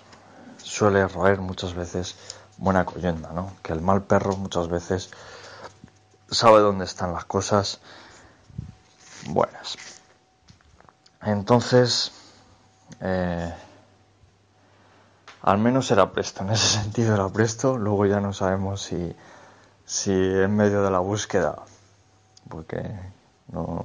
suele 0.62 1.06
roer 1.06 1.40
muchas 1.40 1.74
veces 1.74 2.16
buena 2.58 2.84
coyunda, 2.84 3.30
¿no? 3.32 3.52
Que 3.62 3.72
el 3.72 3.80
mal 3.80 4.02
perro 4.02 4.36
muchas 4.36 4.68
veces 4.68 5.10
sabe 6.30 6.60
dónde 6.60 6.84
están 6.84 7.12
las 7.12 7.24
cosas 7.24 7.80
buenas. 9.28 9.76
Entonces, 11.22 12.12
eh, 13.00 13.54
al 15.42 15.58
menos 15.58 15.90
era 15.90 16.12
presto, 16.12 16.42
en 16.42 16.50
ese 16.50 16.66
sentido 16.82 17.14
era 17.14 17.28
presto, 17.28 17.76
luego 17.78 18.06
ya 18.06 18.20
no 18.20 18.32
sabemos 18.32 18.82
si, 18.82 19.14
si 19.84 20.12
en 20.12 20.56
medio 20.56 20.82
de 20.82 20.90
la 20.90 20.98
búsqueda, 20.98 21.56
porque 22.48 23.15
no, 23.52 23.84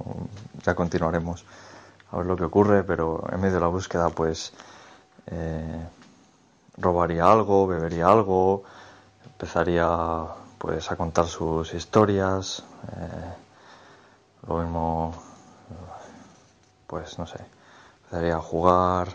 ya 0.62 0.74
continuaremos 0.74 1.44
a 2.10 2.18
ver 2.18 2.26
lo 2.26 2.36
que 2.36 2.44
ocurre, 2.44 2.84
pero 2.84 3.24
en 3.32 3.40
medio 3.40 3.54
de 3.54 3.60
la 3.60 3.68
búsqueda 3.68 4.10
pues 4.10 4.52
eh, 5.26 5.86
robaría 6.76 7.30
algo, 7.30 7.66
bebería 7.66 8.08
algo, 8.08 8.64
empezaría 9.24 9.88
pues 10.58 10.90
a 10.90 10.96
contar 10.96 11.26
sus 11.26 11.72
historias, 11.74 12.64
eh, 12.96 13.34
lo 14.46 14.58
mismo 14.58 15.14
pues 16.86 17.18
no 17.18 17.26
sé, 17.26 17.38
empezaría 18.04 18.36
a 18.36 18.40
jugar, 18.40 19.08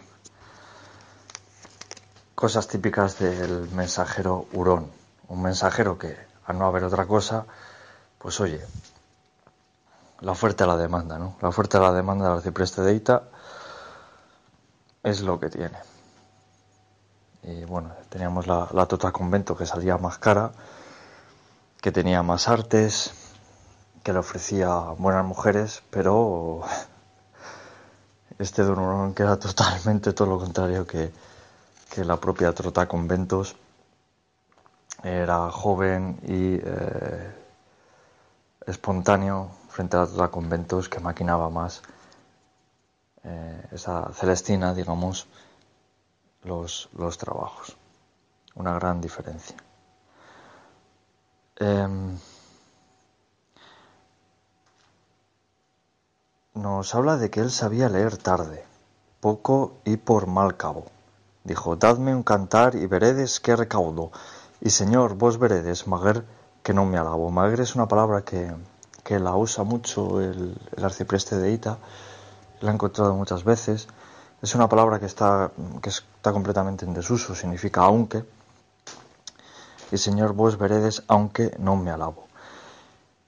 cosas 2.38 2.68
típicas 2.68 3.18
del 3.18 3.68
mensajero 3.72 4.46
hurón. 4.54 4.92
Un 5.28 5.42
mensajero 5.42 5.98
que, 5.98 6.16
al 6.46 6.60
no 6.60 6.68
haber 6.68 6.84
otra 6.84 7.08
cosa, 7.08 7.46
pues 8.20 8.40
oye, 8.40 8.62
la 10.22 10.32
oferta 10.32 10.66
y 10.66 10.68
la 10.68 10.78
demanda, 10.78 11.18
¿no? 11.18 11.36
La 11.42 11.50
oferta 11.50 11.78
y 11.78 11.82
la 11.82 11.92
demanda 11.92 12.26
del 12.26 12.38
arcipreste 12.38 12.82
de 12.82 12.94
Ita 12.94 13.24
es 15.04 15.22
lo 15.22 15.40
que 15.40 15.50
tiene. 15.50 15.78
Y 17.44 17.64
bueno, 17.66 17.92
teníamos 18.10 18.48
la, 18.48 18.68
la 18.74 18.86
Tota 18.88 19.12
Convento 19.12 19.56
que 19.56 19.66
salía 19.66 19.98
más 19.98 20.18
cara, 20.18 20.52
que 21.82 21.92
tenía 21.92 22.24
más 22.24 22.48
artes, 22.48 23.14
que 24.04 24.12
le 24.14 24.20
ofrecía 24.20 24.74
buenas 24.98 25.26
mujeres, 25.26 25.84
pero 25.90 26.62
este 28.40 28.64
Don 28.64 28.80
Hurón 28.80 29.14
que 29.14 29.24
era 29.24 29.38
totalmente 29.38 30.14
todo 30.14 30.30
lo 30.30 30.40
contrario 30.40 30.86
que, 30.88 31.12
que 31.90 32.04
la 32.04 32.18
propia 32.18 32.54
Trota 32.54 32.88
Conventos 32.88 33.56
era 35.04 35.52
joven 35.52 36.20
y 36.24 36.56
eh, 36.56 37.32
espontáneo 38.66 39.52
frente 39.78 39.96
a 39.96 40.00
la 40.00 40.08
Trota 40.08 40.32
Conventos 40.32 40.90
que 40.90 41.00
maquinaba 41.00 41.52
más 41.52 41.84
eh, 43.24 43.68
esa 43.72 44.12
Celestina, 44.12 44.74
digamos, 44.74 45.28
los, 46.44 46.90
los, 46.98 47.16
trabajos. 47.20 47.78
Una 48.56 48.74
gran 48.74 49.00
diferencia. 49.02 49.56
Em, 51.58 52.18
nos 56.56 56.96
habla 56.96 57.18
de 57.18 57.30
que 57.30 57.42
él 57.42 57.52
sabía 57.52 57.88
leer 57.88 58.18
tarde, 58.18 58.66
poco 59.20 59.78
y 59.86 59.98
por 59.98 60.26
mal 60.26 60.58
cabo 60.58 60.86
dijo, 61.44 61.76
dadme 61.76 62.16
un 62.16 62.24
cantar 62.24 62.74
y 62.76 62.88
veredes 62.88 63.40
qué 63.40 63.56
recaudo. 63.56 64.12
Y 64.60 64.72
señor, 64.72 65.14
vos 65.16 65.38
veredes, 65.38 65.88
maguer, 65.88 66.26
que 66.64 66.74
no 66.74 66.84
me 66.86 66.98
alabo. 66.98 67.30
Maguer 67.30 67.62
es 67.62 67.76
una 67.76 67.88
palabra 67.88 68.24
que, 68.24 68.54
que 69.08 69.20
la 69.20 69.38
usa 69.38 69.64
mucho 69.64 70.20
el, 70.20 70.54
arcipreste 70.84 71.38
de 71.38 71.54
Ita, 71.54 71.78
la 72.60 72.72
he 72.72 72.74
encontrado 72.74 73.16
muchas 73.16 73.46
veces. 73.46 73.88
Es 74.42 74.54
una 74.54 74.68
palabra 74.68 75.00
que 75.00 75.06
está, 75.06 75.50
que 75.82 75.90
está 75.90 76.34
completamente 76.34 76.84
en 76.84 76.94
desuso, 76.94 77.34
significa 77.34 77.86
aunque. 77.86 78.26
Y 79.94 79.98
señor, 79.98 80.34
vos 80.34 80.58
veredes, 80.58 81.04
aunque 81.08 81.56
no 81.58 81.78
me 81.78 81.90
alabo. 81.90 82.28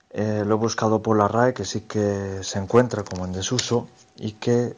Eh, 0.10 0.44
lo 0.46 0.56
he 0.56 0.58
buscado 0.58 1.02
por 1.02 1.18
la 1.18 1.30
RAE, 1.30 1.54
que 1.54 1.64
sí 1.64 1.82
que 1.82 2.44
se 2.44 2.60
encuentra 2.60 3.06
como 3.06 3.24
en 3.24 3.32
desuso 3.32 3.88
y 4.18 4.34
que, 4.34 4.76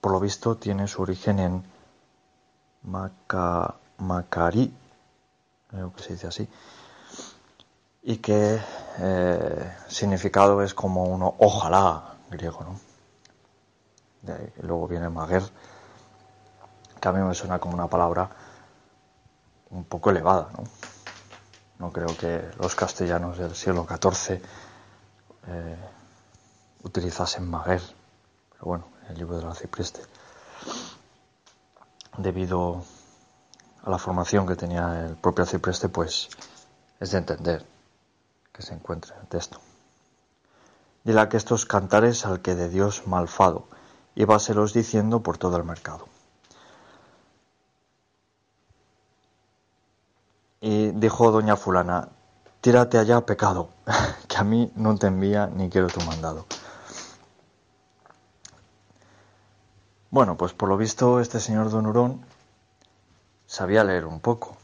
por 0.00 0.12
lo 0.12 0.18
visto, 0.18 0.56
tiene 0.56 0.88
su 0.88 1.02
origen 1.02 1.40
en 1.40 1.62
Maca, 2.84 3.74
Macari, 3.98 4.72
creo 5.68 5.92
que 5.92 6.02
se 6.02 6.14
dice 6.14 6.26
así, 6.26 6.48
y 8.08 8.16
que 8.16 8.58
eh, 9.00 9.76
significado 9.86 10.62
es 10.62 10.72
como 10.72 11.04
uno 11.04 11.34
ojalá 11.40 12.14
griego, 12.30 12.64
¿no? 12.64 12.80
luego 14.62 14.88
viene 14.88 15.10
maguer, 15.10 15.42
que 16.98 17.08
a 17.08 17.12
mí 17.12 17.20
me 17.20 17.34
suena 17.34 17.58
como 17.58 17.74
una 17.74 17.86
palabra 17.86 18.30
un 19.70 19.84
poco 19.84 20.08
elevada, 20.08 20.48
¿no? 20.56 20.64
No 21.78 21.92
creo 21.92 22.16
que 22.16 22.48
los 22.58 22.74
castellanos 22.74 23.36
del 23.36 23.54
siglo 23.54 23.86
XIV 23.86 24.40
eh, 25.46 25.76
utilizasen 26.84 27.46
maguer, 27.46 27.82
pero 28.52 28.64
bueno, 28.64 28.84
el 29.10 29.18
libro 29.18 29.36
del 29.36 29.48
arcipreste, 29.48 30.00
debido 32.16 32.82
a 33.84 33.90
la 33.90 33.98
formación 33.98 34.46
que 34.46 34.56
tenía 34.56 35.04
el 35.04 35.16
propio 35.16 35.44
arcipreste, 35.44 35.90
pues 35.90 36.30
es 37.00 37.10
de 37.10 37.18
entender 37.18 37.77
que 38.58 38.64
se 38.64 38.74
encuentra 38.74 39.14
en 39.14 39.20
el 39.20 39.28
texto. 39.28 39.60
Dile 41.04 41.28
que 41.28 41.36
estos 41.36 41.64
cantares 41.64 42.26
al 42.26 42.42
que 42.42 42.56
de 42.56 42.68
Dios 42.68 43.06
malfado, 43.06 43.68
los 44.16 44.72
diciendo 44.72 45.20
por 45.20 45.38
todo 45.38 45.56
el 45.56 45.62
mercado. 45.62 46.08
Y 50.60 50.88
dijo 50.90 51.30
doña 51.30 51.54
fulana, 51.54 52.08
tírate 52.60 52.98
allá 52.98 53.24
pecado, 53.24 53.70
que 54.28 54.36
a 54.36 54.42
mí 54.42 54.72
no 54.74 54.96
te 54.96 55.06
envía 55.06 55.46
ni 55.46 55.70
quiero 55.70 55.86
tu 55.86 56.00
mandado. 56.00 56.44
Bueno, 60.10 60.36
pues 60.36 60.52
por 60.52 60.68
lo 60.68 60.76
visto 60.76 61.20
este 61.20 61.38
señor 61.38 61.70
Don 61.70 61.86
Hurón 61.86 62.26
sabía 63.46 63.84
leer 63.84 64.04
un 64.04 64.18
poco, 64.18 64.56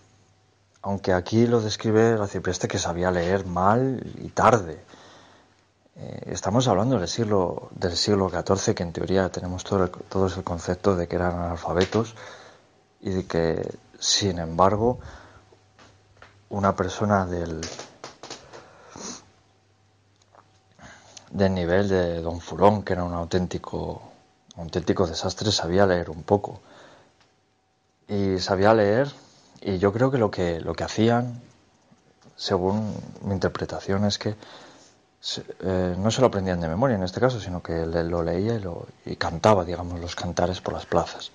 aunque 0.84 1.14
aquí 1.14 1.46
lo 1.46 1.62
describe 1.62 2.12
el 2.12 2.20
arcipreste 2.20 2.68
que 2.68 2.78
sabía 2.78 3.10
leer 3.10 3.46
mal 3.46 4.02
y 4.20 4.28
tarde. 4.28 4.84
Eh, 5.96 6.24
estamos 6.26 6.68
hablando 6.68 6.98
del 6.98 7.08
siglo, 7.08 7.70
del 7.70 7.96
siglo 7.96 8.28
XIV, 8.28 8.74
que 8.74 8.82
en 8.82 8.92
teoría 8.92 9.30
tenemos 9.30 9.64
todo 9.64 9.88
todos 9.88 10.36
el 10.36 10.44
concepto 10.44 10.94
de 10.94 11.08
que 11.08 11.16
eran 11.16 11.38
analfabetos 11.38 12.14
y 13.00 13.10
de 13.10 13.26
que, 13.26 13.66
sin 13.98 14.38
embargo, 14.38 14.98
una 16.50 16.76
persona 16.76 17.24
del, 17.24 17.62
del 21.30 21.54
nivel 21.54 21.88
de 21.88 22.20
Don 22.20 22.42
Furón, 22.42 22.82
que 22.82 22.92
era 22.92 23.04
un 23.04 23.14
auténtico, 23.14 24.02
auténtico 24.56 25.06
desastre, 25.06 25.50
sabía 25.50 25.86
leer 25.86 26.10
un 26.10 26.24
poco. 26.24 26.60
Y 28.06 28.38
sabía 28.38 28.74
leer, 28.74 29.10
y 29.64 29.78
yo 29.78 29.92
creo 29.92 30.10
que 30.10 30.18
lo 30.18 30.30
que, 30.30 30.60
lo 30.60 30.74
que 30.74 30.84
hacían, 30.84 31.40
según 32.36 32.94
mi 33.22 33.32
interpretación, 33.32 34.04
es 34.04 34.18
que 34.18 34.34
eh, 35.60 35.96
no 35.98 36.10
se 36.10 36.20
lo 36.20 36.26
aprendían 36.26 36.60
de 36.60 36.68
memoria 36.68 36.96
en 36.96 37.02
este 37.02 37.18
caso, 37.18 37.40
sino 37.40 37.62
que 37.62 37.86
lo 37.86 38.22
leía 38.22 38.54
y, 38.56 38.60
lo, 38.60 38.86
y 39.06 39.16
cantaba, 39.16 39.64
digamos, 39.64 40.00
los 40.00 40.14
cantares 40.14 40.60
por 40.60 40.74
las 40.74 40.84
plazas. 40.84 41.32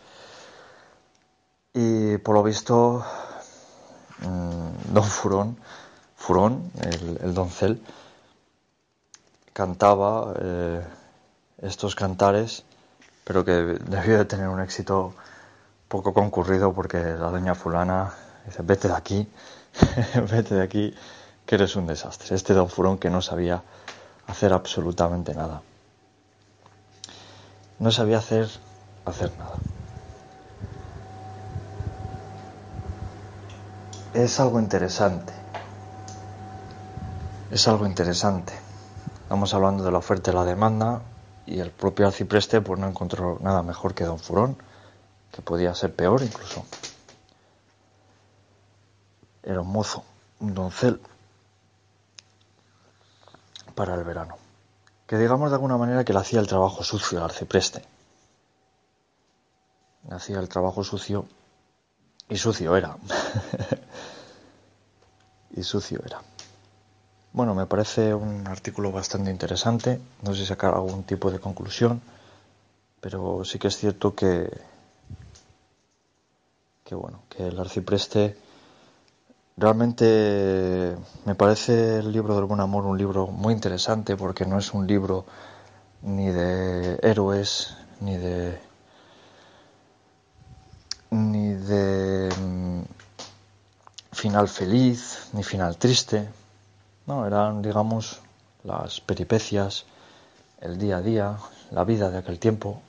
Y 1.73 2.17
por 2.17 2.35
lo 2.35 2.43
visto, 2.43 3.03
mm, 4.19 4.93
don 4.93 5.03
Furón, 5.03 5.57
Furón, 6.15 6.71
el, 6.81 7.33
doncel, 7.33 7.81
cantaba 9.53 10.35
eh, 10.39 10.83
estos 11.63 11.95
cantares, 11.95 12.63
pero 13.23 13.43
que 13.43 13.53
debió 13.89 14.19
de 14.19 14.25
tener 14.25 14.49
un 14.49 14.61
éxito 14.61 15.15
poco 15.89 16.13
concurrido 16.13 16.71
porque 16.71 16.99
la 16.99 17.29
doña 17.31 17.55
fulana 17.55 18.13
dice, 18.45 18.61
vete 18.61 18.87
de 18.87 18.95
aquí, 18.95 19.27
vete 20.31 20.55
de 20.55 20.63
aquí, 20.63 20.95
que 21.45 21.55
eres 21.55 21.75
un 21.75 21.87
desastre. 21.87 22.35
Este 22.35 22.53
don 22.53 22.69
Furón 22.69 22.99
que 22.99 23.09
no 23.09 23.21
sabía 23.21 23.63
hacer 24.27 24.53
absolutamente 24.53 25.33
nada. 25.33 25.63
No 27.79 27.91
sabía 27.91 28.19
hacer, 28.19 28.47
hacer 29.05 29.31
nada. 29.39 29.55
Es 34.13 34.39
algo 34.39 34.59
interesante. 34.59 35.33
Es 37.51 37.67
algo 37.67 37.87
interesante. 37.87 38.53
Estamos 39.23 39.53
hablando 39.55 39.83
de 39.83 39.91
la 39.91 39.97
oferta 39.97 40.29
y 40.29 40.33
la 40.35 40.45
demanda 40.45 41.01
y 41.47 41.59
el 41.59 41.71
propio 41.71 42.05
arcipreste 42.05 42.61
pues 42.61 42.79
no 42.79 42.87
encontró 42.87 43.39
nada 43.41 43.63
mejor 43.63 43.95
que 43.95 44.03
don 44.03 44.19
Furón, 44.19 44.55
que 45.31 45.41
podía 45.41 45.73
ser 45.75 45.93
peor 45.93 46.21
incluso. 46.21 46.65
Era 49.43 49.61
un 49.61 49.71
mozo, 49.71 50.03
un 50.39 50.53
doncel 50.53 51.01
para 53.75 53.95
el 53.95 54.03
verano. 54.03 54.37
Que 55.07 55.17
digamos 55.17 55.49
de 55.49 55.55
alguna 55.55 55.77
manera 55.77 56.03
que 56.03 56.13
le 56.13 56.19
hacía 56.19 56.39
el 56.39 56.47
trabajo 56.47 56.83
sucio 56.83 57.17
al 57.17 57.25
arcipreste. 57.25 57.83
Le 60.07 60.15
hacía 60.15 60.39
el 60.39 60.49
trabajo 60.49 60.83
sucio 60.83 61.25
y 62.27 62.37
sucio 62.37 62.75
era. 62.75 62.97
y 65.51 65.63
sucio 65.63 66.01
era. 66.05 66.21
Bueno, 67.31 67.53
me 67.53 67.65
parece 67.67 68.13
un 68.13 68.47
artículo 68.47 68.91
bastante 68.91 69.31
interesante. 69.31 70.01
No 70.23 70.33
sé 70.33 70.45
sacar 70.45 70.73
algún 70.73 71.03
tipo 71.03 71.31
de 71.31 71.39
conclusión, 71.39 72.01
pero 73.01 73.45
sí 73.45 73.59
que 73.59 73.67
es 73.67 73.77
cierto 73.77 74.15
que, 74.15 74.49
que 76.89 76.95
bueno, 76.95 77.21
que 77.29 77.47
el 77.47 77.59
arcipreste 77.59 78.35
Realmente 79.59 80.95
me 81.25 81.35
parece 81.35 81.97
el 81.99 82.13
libro 82.13 82.33
del 82.33 82.45
buen 82.45 82.61
amor 82.61 82.85
un 82.85 82.97
libro 82.97 83.27
muy 83.27 83.53
interesante 83.53 84.15
porque 84.15 84.45
no 84.45 84.57
es 84.57 84.73
un 84.73 84.87
libro 84.87 85.25
ni 86.01 86.29
de 86.31 86.97
héroes, 87.03 87.75
ni 87.99 88.15
de 88.15 88.57
ni 91.09 91.49
de 91.49 92.29
mm, 92.39 92.81
final 94.13 94.47
feliz, 94.47 95.27
ni 95.33 95.43
final 95.43 95.75
triste. 95.75 96.29
No, 97.05 97.27
eran, 97.27 97.61
digamos, 97.61 98.21
las 98.63 99.01
peripecias, 99.01 99.83
el 100.61 100.77
día 100.77 100.97
a 100.97 101.01
día, 101.01 101.37
la 101.71 101.83
vida 101.83 102.09
de 102.09 102.17
aquel 102.19 102.39
tiempo. 102.39 102.81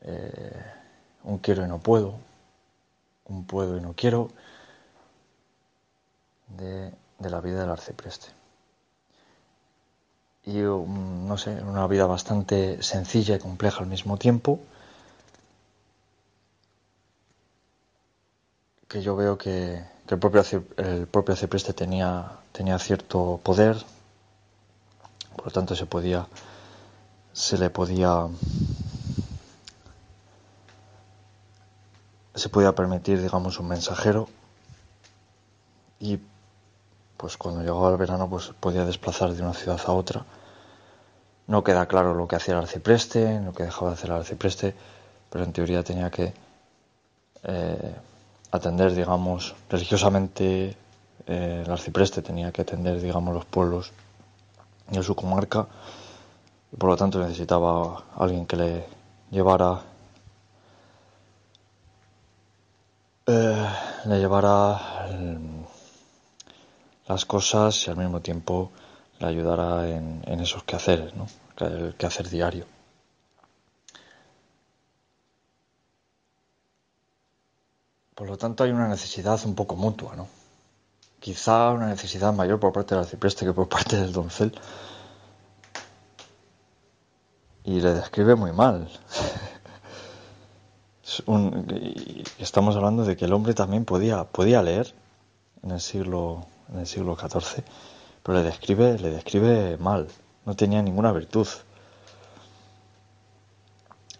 Eh, 0.00 0.64
un 1.22 1.38
quiero 1.38 1.64
y 1.64 1.68
no 1.68 1.78
puedo, 1.78 2.14
un 3.30 3.44
puedo 3.44 3.78
y 3.78 3.80
no 3.80 3.94
quiero 3.94 4.30
de, 6.48 6.92
la 7.20 7.40
vida 7.40 7.60
del 7.60 7.70
arcipreste. 7.70 8.28
Y 10.44 10.62
um, 10.62 11.26
no 11.26 11.38
sé, 11.38 11.62
una 11.62 11.86
vida 11.86 12.06
bastante 12.06 12.82
sencilla 12.82 13.36
y 13.36 13.38
compleja 13.38 13.80
al 13.80 13.86
mismo 13.86 14.16
tiempo, 14.16 14.60
que 18.88 19.02
yo 19.02 19.14
veo 19.16 19.38
que, 19.38 19.84
el, 20.08 20.18
propio, 20.18 20.42
el 20.76 21.06
propio 21.06 21.32
arcipreste 21.32 21.72
tenía, 21.72 22.32
tenía 22.52 22.78
cierto 22.78 23.40
poder, 23.42 23.76
por 25.36 25.46
lo 25.46 25.52
tanto 25.52 25.76
se 25.76 25.86
podía 25.86 26.26
se 27.32 27.58
le 27.58 27.70
podía 27.70 28.26
se 32.40 32.48
podía 32.48 32.72
permitir 32.74 33.20
digamos 33.20 33.60
un 33.60 33.68
mensajero 33.68 34.28
y 35.98 36.18
pues 37.18 37.36
cuando 37.36 37.60
llegaba 37.60 37.90
el 37.90 37.98
verano 37.98 38.30
pues 38.30 38.50
podía 38.58 38.86
desplazar 38.86 39.34
de 39.34 39.42
una 39.42 39.52
ciudad 39.52 39.78
a 39.86 39.92
otra. 39.92 40.24
No 41.46 41.62
queda 41.62 41.84
claro 41.84 42.14
lo 42.14 42.26
que 42.26 42.36
hacía 42.36 42.54
el 42.54 42.60
arcipreste, 42.60 43.40
lo 43.40 43.52
que 43.52 43.64
dejaba 43.64 43.88
de 43.88 43.94
hacer 43.94 44.08
el 44.08 44.16
arcipreste, 44.16 44.74
pero 45.28 45.44
en 45.44 45.52
teoría 45.52 45.82
tenía 45.82 46.10
que 46.10 46.32
eh, 47.42 47.94
atender, 48.52 48.94
digamos, 48.94 49.54
religiosamente 49.68 50.76
eh, 51.26 51.62
el 51.66 51.70
arcipreste 51.70 52.22
tenía 52.22 52.52
que 52.52 52.62
atender, 52.62 53.02
digamos, 53.02 53.34
los 53.34 53.44
pueblos 53.44 53.92
de 54.88 55.02
su 55.02 55.14
comarca 55.14 55.66
y 56.72 56.76
por 56.76 56.88
lo 56.88 56.96
tanto 56.96 57.18
necesitaba 57.18 58.04
alguien 58.16 58.46
que 58.46 58.56
le 58.56 58.86
llevara 59.30 59.89
eh, 63.30 63.66
le 64.06 64.18
llevara 64.18 65.06
las 67.06 67.24
cosas 67.24 67.86
y 67.86 67.90
al 67.90 67.96
mismo 67.96 68.20
tiempo 68.20 68.70
le 69.18 69.26
ayudará 69.26 69.88
en, 69.88 70.40
esos 70.40 70.64
quehaceres, 70.64 71.14
¿no? 71.14 71.26
el 71.58 71.94
quehacer 71.94 72.28
diario. 72.28 72.64
Por 78.14 78.28
lo 78.28 78.36
tanto 78.36 78.64
hay 78.64 78.70
una 78.70 78.88
necesidad 78.88 79.40
un 79.44 79.54
poco 79.54 79.76
mutua, 79.76 80.14
¿no? 80.16 80.28
Quizá 81.20 81.70
una 81.70 81.86
necesidad 81.86 82.32
mayor 82.32 82.58
por 82.60 82.72
parte 82.72 82.94
del 82.94 83.04
arcipreste 83.04 83.46
que 83.46 83.52
por 83.52 83.68
parte 83.68 83.96
del 83.96 84.12
doncel. 84.12 84.58
Y 87.64 87.80
le 87.80 87.94
describe 87.94 88.34
muy 88.34 88.52
mal. 88.52 88.88
estamos 92.38 92.76
hablando 92.76 93.04
de 93.04 93.16
que 93.16 93.24
el 93.24 93.32
hombre 93.32 93.54
también 93.54 93.84
podía, 93.84 94.24
podía 94.24 94.62
leer 94.62 94.94
en 95.62 95.72
el 95.72 95.80
siglo, 95.80 96.46
en 96.72 96.80
el 96.80 96.86
siglo 96.86 97.16
XIV, 97.16 97.64
pero 98.22 98.38
le 98.38 98.44
describe, 98.44 98.98
le 98.98 99.10
describe 99.10 99.76
mal. 99.78 100.08
No 100.46 100.54
tenía 100.54 100.82
ninguna 100.82 101.12
virtud. 101.12 101.48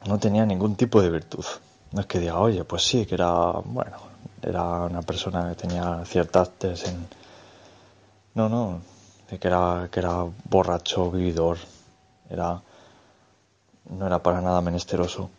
No 0.07 0.19
tenía 0.19 0.47
ningún 0.47 0.77
tipo 0.77 1.03
de 1.03 1.11
virtud. 1.11 1.45
No 1.93 2.01
es 2.01 2.07
que 2.07 2.21
diga, 2.21 2.39
oye, 2.39 2.65
pues 2.65 2.85
sí, 2.85 3.07
que 3.07 3.15
era, 3.15 3.53
bueno, 3.65 3.97
era 4.43 4.85
una 4.85 5.03
persona 5.03 5.49
que 5.51 5.55
tenía 5.57 6.05
ciertas 6.05 6.51
en... 6.63 7.09
No, 8.35 8.49
no, 8.49 8.81
que 9.29 9.47
era, 9.47 9.89
que 9.91 10.01
era 10.01 10.25
borracho, 10.45 11.11
vividor, 11.11 11.59
era, 12.29 12.63
no 13.91 14.07
era 14.07 14.23
para 14.23 14.41
nada 14.41 14.61
menesteroso. 14.61 15.31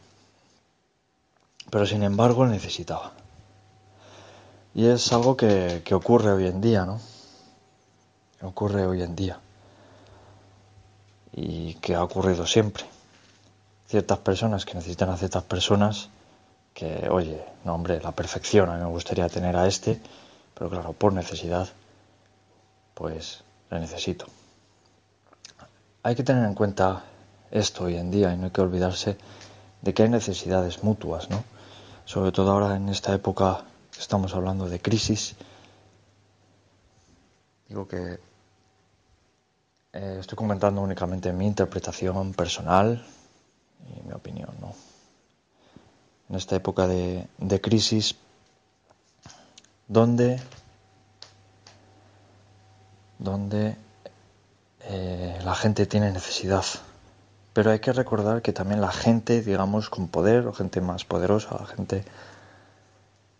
Pero 1.71 1.87
sin 1.87 2.03
embargo 2.03 2.45
necesitaba. 2.45 3.13
Y 4.75 4.85
es 4.85 5.11
algo 5.11 5.35
que, 5.35 5.81
que 5.83 5.95
ocurre 5.95 6.31
hoy 6.31 6.45
en 6.45 6.61
día, 6.61 6.85
¿no? 6.85 6.99
ocurre 8.41 8.85
hoy 8.85 9.01
en 9.01 9.15
día. 9.15 9.39
Y 11.33 11.75
que 11.75 11.95
ha 11.95 12.03
ocurrido 12.03 12.45
siempre. 12.45 12.83
Ciertas 13.87 14.19
personas 14.19 14.65
que 14.65 14.73
necesitan 14.73 15.09
a 15.09 15.17
ciertas 15.17 15.43
personas 15.43 16.09
que, 16.73 17.07
oye, 17.09 17.43
no 17.65 17.75
hombre, 17.75 17.99
la 18.01 18.11
perfección, 18.11 18.69
a 18.69 18.75
mí 18.75 18.81
me 18.81 18.89
gustaría 18.89 19.27
tener 19.29 19.55
a 19.55 19.67
este, 19.67 19.99
pero 20.53 20.69
claro, 20.69 20.93
por 20.93 21.13
necesidad, 21.13 21.67
pues 22.93 23.43
le 23.69 23.79
necesito. 23.79 24.25
Hay 26.03 26.15
que 26.15 26.23
tener 26.23 26.45
en 26.45 26.53
cuenta 26.53 27.03
esto 27.51 27.85
hoy 27.85 27.97
en 27.97 28.11
día 28.11 28.33
y 28.33 28.37
no 28.37 28.45
hay 28.45 28.51
que 28.51 28.61
olvidarse 28.61 29.17
de 29.81 29.93
que 29.93 30.03
hay 30.03 30.09
necesidades 30.09 30.83
mutuas, 30.83 31.29
¿no? 31.29 31.43
Sobre 32.11 32.33
todo 32.33 32.51
ahora 32.51 32.75
en 32.75 32.89
esta 32.89 33.13
época 33.13 33.63
que 33.89 34.01
estamos 34.01 34.35
hablando 34.35 34.67
de 34.67 34.81
crisis. 34.81 35.33
Digo 37.69 37.87
que 37.87 38.19
eh, 39.93 40.17
estoy 40.19 40.35
comentando 40.35 40.81
únicamente 40.81 41.31
mi 41.31 41.47
interpretación 41.47 42.33
personal 42.33 43.01
y 43.87 44.05
mi 44.05 44.11
opinión, 44.11 44.49
¿no? 44.59 44.75
En 46.27 46.35
esta 46.35 46.57
época 46.57 46.85
de, 46.85 47.29
crisis, 47.61 48.15
donde 49.87 50.41
donde 53.19 53.77
eh, 54.81 55.39
la 55.45 55.55
gente 55.55 55.85
tiene 55.85 56.11
necesidad. 56.11 56.65
Pero 57.53 57.71
hay 57.71 57.79
que 57.79 57.91
recordar 57.91 58.41
que 58.41 58.53
también 58.53 58.79
la 58.79 58.91
gente, 58.91 59.41
digamos, 59.41 59.89
con 59.89 60.07
poder 60.07 60.47
o 60.47 60.53
gente 60.53 60.79
más 60.79 61.03
poderosa, 61.03 61.57
la 61.59 61.65
gente 61.65 62.05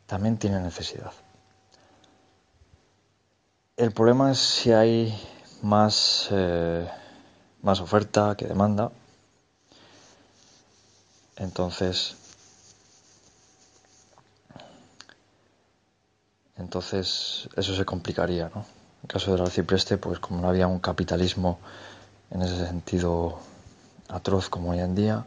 también 0.06 0.38
tiene 0.38 0.60
necesidad. 0.60 1.14
El 3.78 3.92
problema 3.94 4.32
es 4.32 4.40
si 4.40 4.74
hay 4.74 5.18
más, 5.62 6.28
eh, 6.32 6.88
más 7.62 7.80
oferta 7.80 8.36
que 8.36 8.46
demanda. 8.46 8.92
Entonces, 11.38 12.16
entonces 16.58 17.50
eso 17.56 17.76
se 17.76 17.86
complicaría, 17.86 18.52
¿no? 18.54 18.62
En 18.62 19.04
el 19.04 19.08
caso 19.08 19.32
del 19.32 19.42
arcipreste, 19.42 19.98
pues 19.98 20.20
como 20.20 20.42
no 20.42 20.50
había 20.50 20.68
un 20.68 20.80
capitalismo 20.80 21.60
en 22.30 22.42
ese 22.42 22.68
sentido 22.68 23.40
atroz 24.12 24.50
como 24.50 24.72
hoy 24.72 24.80
en 24.80 24.96
día, 24.96 25.26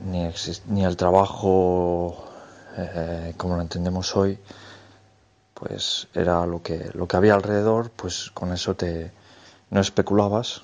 ni, 0.00 0.28
ni 0.66 0.84
el 0.84 0.96
trabajo 0.96 2.26
eh, 2.76 3.34
como 3.36 3.56
lo 3.56 3.62
entendemos 3.62 4.14
hoy, 4.16 4.38
pues 5.54 6.08
era 6.12 6.44
lo 6.44 6.62
que, 6.62 6.90
lo 6.92 7.08
que 7.08 7.16
había 7.16 7.34
alrededor, 7.34 7.90
pues 7.90 8.30
con 8.32 8.52
eso 8.52 8.76
te 8.76 9.12
no 9.70 9.80
especulabas, 9.80 10.62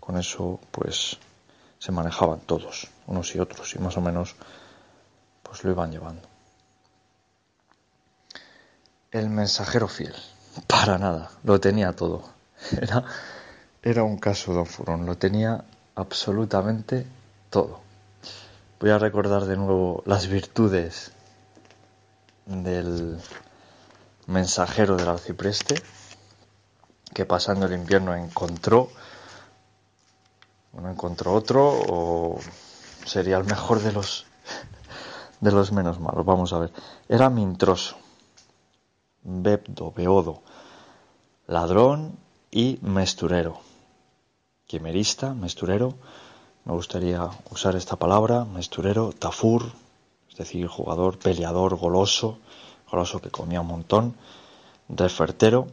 con 0.00 0.18
eso 0.18 0.58
pues 0.70 1.18
se 1.78 1.92
manejaban 1.92 2.40
todos, 2.40 2.88
unos 3.06 3.34
y 3.34 3.38
otros, 3.38 3.74
y 3.76 3.78
más 3.78 3.96
o 3.96 4.00
menos 4.00 4.34
pues 5.42 5.62
lo 5.62 5.70
iban 5.70 5.92
llevando. 5.92 6.28
El 9.12 9.28
mensajero 9.28 9.88
fiel. 9.88 10.14
Para 10.66 10.98
nada, 10.98 11.30
lo 11.44 11.60
tenía 11.60 11.92
todo. 11.92 12.22
Era, 12.80 13.04
era 13.82 14.02
un 14.04 14.18
caso 14.18 14.52
Don 14.52 14.66
Furón, 14.66 15.06
lo 15.06 15.16
tenía 15.18 15.64
absolutamente 15.94 17.06
todo. 17.50 17.80
Voy 18.80 18.90
a 18.90 18.98
recordar 18.98 19.44
de 19.44 19.56
nuevo 19.56 20.02
las 20.06 20.26
virtudes 20.26 21.12
del 22.46 23.18
mensajero 24.26 24.96
del 24.96 25.08
arcipreste, 25.08 25.74
que 27.14 27.24
pasando 27.24 27.66
el 27.66 27.74
invierno 27.74 28.14
encontró, 28.14 28.90
no 30.72 30.90
encontró 30.90 31.34
otro, 31.34 31.68
o 31.88 32.40
sería 33.04 33.36
el 33.36 33.44
mejor 33.44 33.80
de 33.80 33.92
los 33.92 34.26
de 35.40 35.50
los 35.50 35.72
menos 35.72 35.98
malos. 36.00 36.24
Vamos 36.24 36.52
a 36.52 36.58
ver. 36.58 36.72
Era 37.08 37.28
mintroso 37.28 37.96
bebdo, 39.22 39.92
beodo, 39.92 40.42
ladrón 41.46 42.18
y 42.50 42.78
mesturero. 42.82 43.60
Quimerista, 44.72 45.34
mesturero, 45.34 45.92
me 46.64 46.72
gustaría 46.72 47.28
usar 47.50 47.76
esta 47.76 47.96
palabra, 47.96 48.46
mesturero, 48.46 49.12
tafur, 49.12 49.70
es 50.30 50.36
decir, 50.38 50.66
jugador, 50.66 51.18
peleador, 51.18 51.76
goloso, 51.76 52.38
goloso 52.90 53.20
que 53.20 53.30
comía 53.30 53.60
un 53.60 53.66
montón, 53.66 54.14
refertero, 54.88 55.66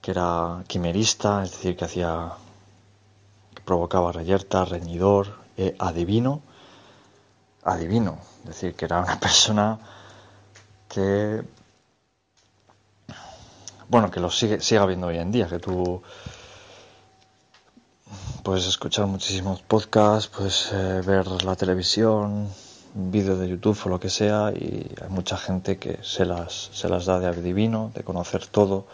que 0.00 0.12
era 0.12 0.64
quimerista, 0.66 1.44
es 1.44 1.50
decir, 1.50 1.76
que 1.76 1.84
hacía, 1.84 2.32
que 3.54 3.60
provocaba 3.60 4.12
reyerta, 4.12 4.64
reñidor, 4.64 5.36
e 5.58 5.76
adivino, 5.78 6.40
adivino, 7.64 8.16
es 8.44 8.46
decir, 8.56 8.74
que 8.76 8.86
era 8.86 9.00
una 9.00 9.20
persona 9.20 9.78
que 10.88 11.44
bueno, 13.90 14.10
que 14.10 14.20
lo 14.20 14.30
sigue, 14.30 14.62
siga 14.62 14.84
habiendo 14.84 15.08
hoy 15.08 15.18
en 15.18 15.32
día, 15.32 15.48
que 15.48 15.58
tú 15.58 16.00
puedes 18.42 18.66
escuchar 18.66 19.06
muchísimos 19.06 19.62
podcasts, 19.62 20.28
puedes 20.28 20.70
eh, 20.72 21.02
ver 21.06 21.26
la 21.44 21.56
televisión, 21.56 22.48
vídeos 22.94 23.38
de 23.38 23.48
YouTube 23.48 23.78
o 23.84 23.88
lo 23.88 24.00
que 24.00 24.10
sea, 24.10 24.52
y 24.52 24.90
hay 25.00 25.08
mucha 25.08 25.36
gente 25.36 25.78
que 25.78 25.98
se 26.02 26.24
las, 26.24 26.70
se 26.72 26.88
las 26.88 27.06
da 27.06 27.18
de 27.20 27.26
adivino, 27.26 27.90
de 27.94 28.02
conocer 28.02 28.46
todo, 28.46 28.86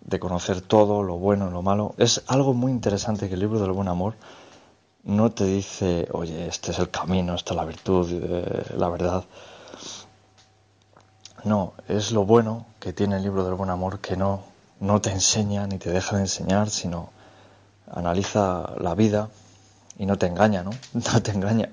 de 0.00 0.18
conocer 0.18 0.60
todo, 0.60 1.02
lo 1.02 1.16
bueno 1.16 1.50
lo 1.50 1.62
malo. 1.62 1.94
Es 1.98 2.22
algo 2.26 2.54
muy 2.54 2.72
interesante 2.72 3.28
que 3.28 3.34
el 3.34 3.40
libro 3.40 3.60
del 3.60 3.72
buen 3.72 3.88
amor 3.88 4.14
no 5.04 5.30
te 5.30 5.44
dice, 5.44 6.08
oye, 6.12 6.46
este 6.46 6.70
es 6.72 6.78
el 6.78 6.90
camino, 6.90 7.34
esta 7.34 7.54
es 7.54 7.56
la 7.56 7.64
virtud, 7.64 8.08
eh, 8.12 8.74
la 8.76 8.88
verdad 8.88 9.24
no, 11.44 11.72
es 11.88 12.12
lo 12.12 12.24
bueno 12.24 12.66
que 12.78 12.92
tiene 12.92 13.16
el 13.16 13.22
libro 13.22 13.44
del 13.44 13.54
buen 13.54 13.70
amor 13.70 13.98
que 13.98 14.16
no, 14.16 14.44
no 14.78 15.00
te 15.00 15.10
enseña 15.10 15.66
ni 15.66 15.78
te 15.78 15.90
deja 15.90 16.16
de 16.16 16.22
enseñar, 16.22 16.70
sino 16.70 17.10
analiza 17.90 18.74
la 18.78 18.94
vida 18.94 19.28
y 19.98 20.06
no 20.06 20.18
te 20.18 20.26
engaña, 20.26 20.62
¿no? 20.62 20.70
No 20.92 21.22
te 21.22 21.32
engaña. 21.32 21.70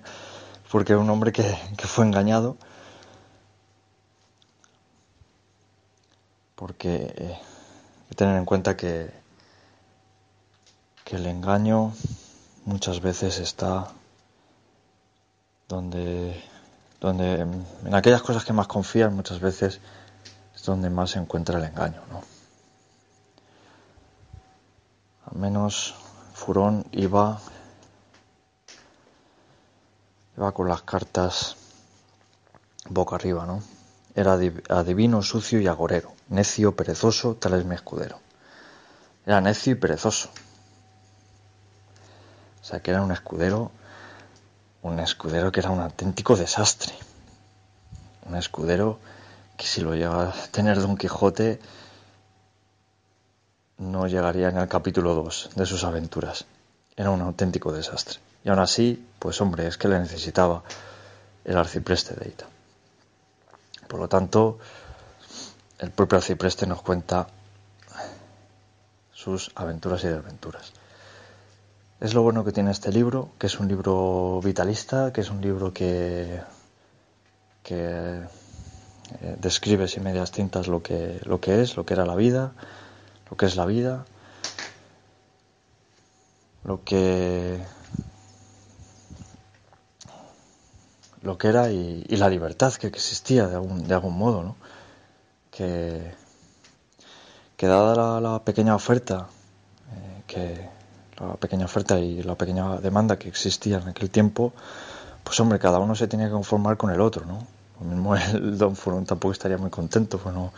Porque 0.72 0.96
un 0.96 1.10
hombre 1.10 1.32
que, 1.32 1.58
que 1.78 1.88
fue 1.88 2.06
engañado, 2.06 2.58
porque 6.56 7.14
eh, 7.16 7.38
hay 7.38 8.08
que 8.10 8.16
tener 8.16 8.38
en 8.38 8.46
cuenta 8.46 8.78
que, 8.78 9.10
que 11.04 11.16
el 11.16 11.26
engaño 11.26 11.94
muchas 12.66 13.02
veces 13.02 13.40
está 13.40 13.88
donde 15.68 16.44
donde 17.00 17.42
en 17.42 17.96
aquellas 17.96 18.22
cosas 18.22 18.44
que 18.44 18.54
más 18.54 18.68
confías 18.68 19.12
muchas 19.12 19.40
veces 19.40 19.80
es 20.54 20.64
donde 20.64 20.90
más 20.90 21.12
se 21.12 21.20
encuentra 21.20 21.58
el 21.58 21.64
engaño, 21.64 22.02
¿no? 22.12 22.22
Menos 25.34 25.96
Furón 26.34 26.86
iba, 26.92 27.40
iba 30.38 30.52
con 30.52 30.68
las 30.68 30.82
cartas 30.82 31.56
boca 32.90 33.16
arriba, 33.16 33.46
¿no? 33.46 33.62
Era 34.16 34.34
adivino, 34.70 35.22
sucio 35.22 35.60
y 35.62 35.68
agorero, 35.68 36.14
necio, 36.30 36.76
perezoso, 36.76 37.36
tal 37.36 37.54
es 37.54 37.66
mi 37.66 37.76
escudero. 37.76 38.20
Era 39.26 39.40
necio 39.42 39.74
y 39.74 39.76
perezoso. 39.76 40.30
O 42.62 42.66
sea 42.66 42.82
que 42.82 42.92
era 42.92 43.02
un 43.02 43.12
escudero 43.12 43.72
un 44.82 45.00
escudero 45.00 45.52
que 45.52 45.60
era 45.60 45.72
un 45.72 45.80
auténtico 45.80 46.36
desastre. 46.36 46.94
Un 48.26 48.36
escudero 48.36 49.00
que 49.58 49.66
si 49.66 49.82
lo 49.82 49.94
llega 49.94 50.30
a 50.30 50.34
tener 50.52 50.80
Don 50.80 50.96
Quijote 50.98 51.60
no 53.80 54.08
llegaría 54.08 54.50
en 54.50 54.58
el 54.58 54.68
capítulo 54.68 55.16
2 55.16 55.52
de 55.56 55.66
sus 55.66 55.84
aventuras. 55.84 56.46
Era 56.96 57.12
un 57.12 57.22
auténtico 57.22 57.72
desastre. 57.72 58.20
Y 58.44 58.50
aún 58.50 58.60
así, 58.60 59.08
pues 59.20 59.40
hombre, 59.42 59.68
es 59.68 59.78
que 59.78 59.88
le 59.88 60.00
necesitaba 60.00 60.64
el 61.46 61.58
arcipreste 61.58 62.14
de 62.16 62.30
Ita. 62.30 62.46
Por 63.88 64.00
lo 64.00 64.08
tanto, 64.08 64.60
el 65.80 65.92
propio 65.92 66.18
arcipreste 66.18 66.68
nos 66.68 66.82
cuenta 66.82 67.28
sus 69.14 69.52
aventuras 69.56 70.04
y 70.04 70.08
desventuras. 70.08 70.74
Es 72.00 72.14
lo 72.14 72.22
bueno 72.22 72.46
que 72.46 72.52
tiene 72.52 72.72
este 72.72 72.92
libro, 72.92 73.32
que 73.38 73.48
es 73.48 73.60
un 73.60 73.68
libro 73.68 74.40
vitalista, 74.44 75.12
que 75.12 75.22
es 75.22 75.30
un 75.30 75.42
libro 75.42 75.74
que, 75.74 76.42
que 77.64 78.22
eh, 79.22 79.36
describe 79.40 79.88
sin 79.88 80.04
medias 80.04 80.32
tintas 80.32 80.68
lo 80.68 80.82
que, 80.82 81.20
lo 81.24 81.42
que 81.42 81.62
es, 81.62 81.76
lo 81.76 81.86
que 81.86 81.94
era 81.94 82.06
la 82.06 82.16
vida, 82.16 82.54
lo 83.30 83.38
que 83.38 83.46
es 83.46 83.56
la 83.56 83.66
vida, 83.66 84.06
lo 86.64 86.84
que 86.84 87.60
lo 91.22 91.38
que 91.38 91.48
era 91.48 91.70
y, 91.70 92.04
la 92.16 92.30
libertad 92.30 92.74
que 92.74 92.88
existía 92.88 93.48
de 93.48 93.56
algún, 93.56 93.88
de 93.88 93.94
algún 93.94 94.18
modo, 94.18 94.44
¿no? 94.44 94.56
Que, 95.52 96.14
dada 97.60 98.22
la, 98.22 98.40
pequeña 98.44 98.74
oferta, 98.74 99.28
eh, 99.92 100.24
que 100.26 100.70
la 101.20 101.36
pequeña 101.36 101.66
oferta 101.66 102.00
y 102.00 102.24
la 102.24 102.36
pequeña 102.36 102.78
demanda 102.78 103.20
que 103.20 103.28
existía 103.28 103.80
en 103.80 103.90
aquel 103.90 104.10
tiempo, 104.10 104.54
pues 105.24 105.38
hombre, 105.42 105.60
cada 105.60 105.80
uno 105.80 105.94
se 105.96 106.08
tenía 106.08 106.28
que 106.28 106.32
conformar 106.32 106.78
con 106.78 106.90
el 106.92 107.02
otro, 107.02 107.26
¿no? 107.26 107.46
Lo 107.82 107.86
mismo 107.86 108.16
el 108.16 108.58
Don 108.58 108.76
Furón 108.76 109.06
tampoco 109.06 109.34
estaría 109.34 109.58
muy 109.58 109.70
contento, 109.70 110.18
pues 110.18 110.34
no, 110.34 110.54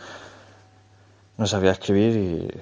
no 1.42 1.48
sabía 1.48 1.72
escribir 1.72 2.16
y 2.16 2.60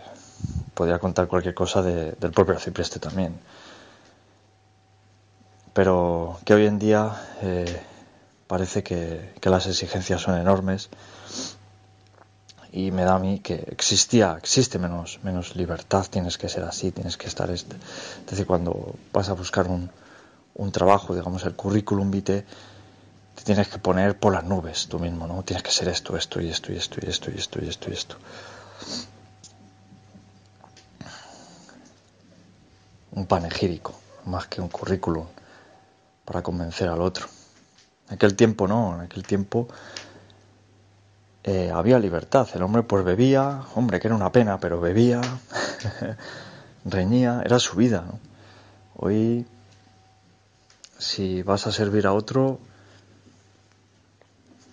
podía 0.73 0.99
contar 0.99 1.29
cualquier 1.29 1.53
cosa 1.53 1.83
del 1.83 2.33
propio 2.33 2.55
arcipreste 2.55 2.99
también. 2.99 3.39
Pero 5.75 6.41
que 6.47 6.55
hoy 6.55 6.65
en 6.65 6.79
día 6.79 7.15
eh, 7.43 7.83
parece 8.47 8.83
que, 8.83 9.35
las 9.43 9.67
exigencias 9.67 10.23
son 10.23 10.39
enormes 10.39 10.89
y 12.73 12.91
me 12.91 13.05
da 13.05 13.17
a 13.17 13.19
mí 13.19 13.41
que 13.41 13.67
existía, 13.69 14.35
existe 14.39 14.79
menos, 14.79 15.21
menos 15.23 15.57
libertad, 15.57 16.07
tienes 16.09 16.39
que 16.39 16.49
ser 16.49 16.65
así, 16.65 16.91
tienes 16.91 17.19
que 17.19 17.27
estar... 17.27 17.51
Este. 17.51 17.77
Es 17.77 18.31
decir, 18.31 18.47
cuando 18.47 18.95
vas 19.13 19.29
a 19.29 19.35
buscar 19.35 19.67
un, 19.69 19.91
un 20.55 20.73
trabajo, 20.73 21.15
digamos, 21.15 21.45
el 21.45 21.55
currículum 21.55 22.11
vitae, 22.11 22.47
te 23.35 23.43
tienes 23.45 23.69
que 23.69 23.79
poner 23.79 24.19
por 24.19 24.33
las 24.33 24.45
nubes 24.45 24.87
tú 24.89 24.99
mismo, 24.99 25.27
¿no? 25.27 25.43
Tienes 25.43 25.63
que 25.63 25.71
ser 25.71 25.89
esto, 25.89 26.17
esto 26.17 26.41
y 26.41 26.49
esto 26.49 26.73
y 26.73 26.77
esto 26.77 26.99
y 27.03 27.11
esto 27.11 27.31
y 27.31 27.39
esto 27.39 27.59
y 27.63 27.69
esto 27.69 27.91
y 27.91 27.93
esto. 27.93 28.17
Un 33.13 33.27
panegírico, 33.27 33.95
más 34.27 34.47
que 34.47 34.61
un 34.61 34.69
currículum 34.69 35.27
para 36.25 36.43
convencer 36.43 36.89
al 36.89 37.01
otro. 37.01 37.27
En 38.09 38.15
aquel 38.15 38.37
tiempo 38.37 38.69
no, 38.69 38.95
en 38.95 39.01
aquel 39.01 39.25
tiempo 39.25 39.69
eh, 41.43 41.71
había 41.73 41.99
libertad. 41.99 42.49
El 42.55 42.63
hombre 42.63 42.83
pues 42.83 43.05
bebía, 43.05 43.63
hombre 43.75 43.99
que 43.99 44.09
era 44.09 44.15
una 44.15 44.31
pena, 44.31 44.61
pero 44.61 44.81
bebía, 44.81 45.21
reñía, 46.85 47.43
era 47.45 47.59
su 47.59 47.77
vida. 47.77 48.05
Hoy, 48.97 49.47
si 50.99 51.43
vas 51.43 51.67
a 51.67 51.73
servir 51.73 52.07
a 52.07 52.13
otro, 52.13 52.61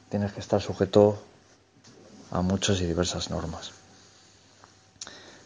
tienes 0.10 0.34
que 0.34 0.41
estar 0.41 0.62
sujeto 0.62 1.22
a 2.32 2.41
muchas 2.41 2.82
y 2.82 2.86
diversas 2.86 3.30
normas. 3.30 3.76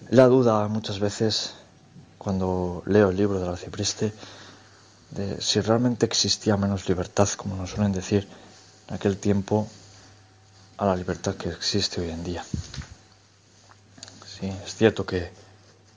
La 0.09 0.27
duda 0.27 0.67
muchas 0.67 0.99
veces 0.99 1.53
cuando 2.17 2.83
leo 2.85 3.09
el 3.09 3.17
libro 3.17 3.39
del 3.39 3.49
arcipreste 3.49 4.13
de 5.11 5.41
si 5.41 5.59
realmente 5.61 6.05
existía 6.05 6.57
menos 6.57 6.87
libertad, 6.87 7.27
como 7.37 7.55
nos 7.55 7.71
suelen 7.71 7.91
decir 7.91 8.27
en 8.87 8.95
aquel 8.95 9.17
tiempo, 9.17 9.67
a 10.77 10.85
la 10.85 10.95
libertad 10.95 11.35
que 11.35 11.49
existe 11.49 12.01
hoy 12.01 12.09
en 12.09 12.23
día. 12.23 12.43
Sí, 14.25 14.47
es 14.47 14.75
cierto 14.75 15.05
que, 15.05 15.31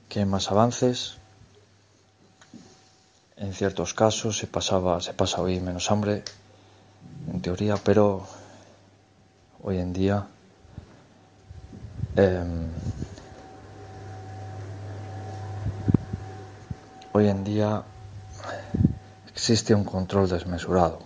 que 0.09 0.21
hay 0.21 0.27
más 0.27 0.51
avances, 0.51 1.15
en 3.37 3.53
ciertos 3.53 3.95
casos 3.95 4.39
se 4.39 4.47
pasaba, 4.47 5.01
se 5.01 5.15
pasa 5.15 5.41
hoy 5.41 5.61
menos 5.61 5.91
hambre, 5.91 6.23
en 7.33 7.41
teoría, 7.41 7.77
pero 7.77 8.27
hoy 9.63 9.79
en 9.79 9.93
día 9.93 10.27
em, 12.17 12.71
hoy 17.17 17.29
en 17.29 17.45
día 17.45 17.85
existe 19.29 19.73
un 19.73 19.85
control 19.85 20.29
desmesurado. 20.29 20.99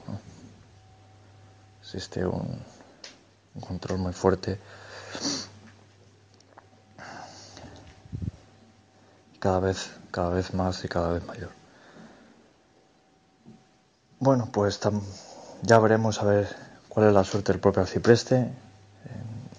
Existe 1.82 2.26
un, 2.26 2.62
control 3.60 3.98
muy 3.98 4.14
fuerte. 4.14 4.58
Cada 9.38 9.60
vez, 9.60 9.90
cada 10.10 10.30
vez 10.30 10.54
más 10.54 10.82
y 10.82 10.88
cada 10.88 11.12
vez 11.12 11.26
mayor. 11.26 11.50
Bueno, 14.18 14.48
pues 14.50 14.80
ya 15.60 15.78
veremos 15.78 16.22
a 16.22 16.24
ver 16.24 16.48
cuál 16.88 17.08
es 17.08 17.12
la 17.12 17.24
suerte 17.24 17.52
del 17.52 17.60
propio 17.60 17.82
arcipreste 17.82 18.50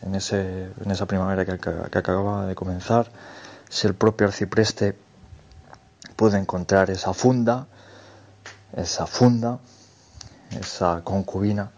en, 0.01 0.15
ese, 0.15 0.71
en 0.83 0.89
esa 0.89 1.05
primavera 1.05 1.45
que, 1.45 1.59
que 1.59 1.97
acaba 1.97 2.47
de 2.47 2.55
comenzar. 2.55 3.11
Si 3.69 3.85
el 3.85 3.93
propio 3.93 4.25
arcipreste 4.25 4.97
puede 6.19 6.37
encontrar 6.37 6.89
esa 6.89 7.13
funda 7.13 7.67
esa 8.73 9.05
funda, 9.05 9.59
esa 10.59 11.01
concubina. 11.03 11.71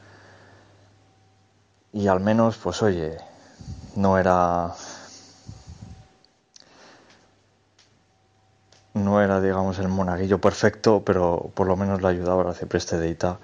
Y 1.94 2.08
al 2.08 2.20
menos, 2.20 2.58
pues 2.58 2.82
oye, 2.82 3.18
no 3.96 4.18
era. 4.18 4.74
No 8.94 9.22
era, 9.22 9.40
digamos, 9.40 9.80
el 9.80 9.88
monaguillo 9.88 10.40
perfecto, 10.40 11.02
pero 11.06 11.50
por 11.54 11.66
lo 11.66 11.78
menos 11.78 12.02
le 12.02 12.10
ayudaba 12.10 12.50
a 12.50 12.54
Cipreste 12.54 12.98
de 12.98 13.10
Ita 13.10 13.38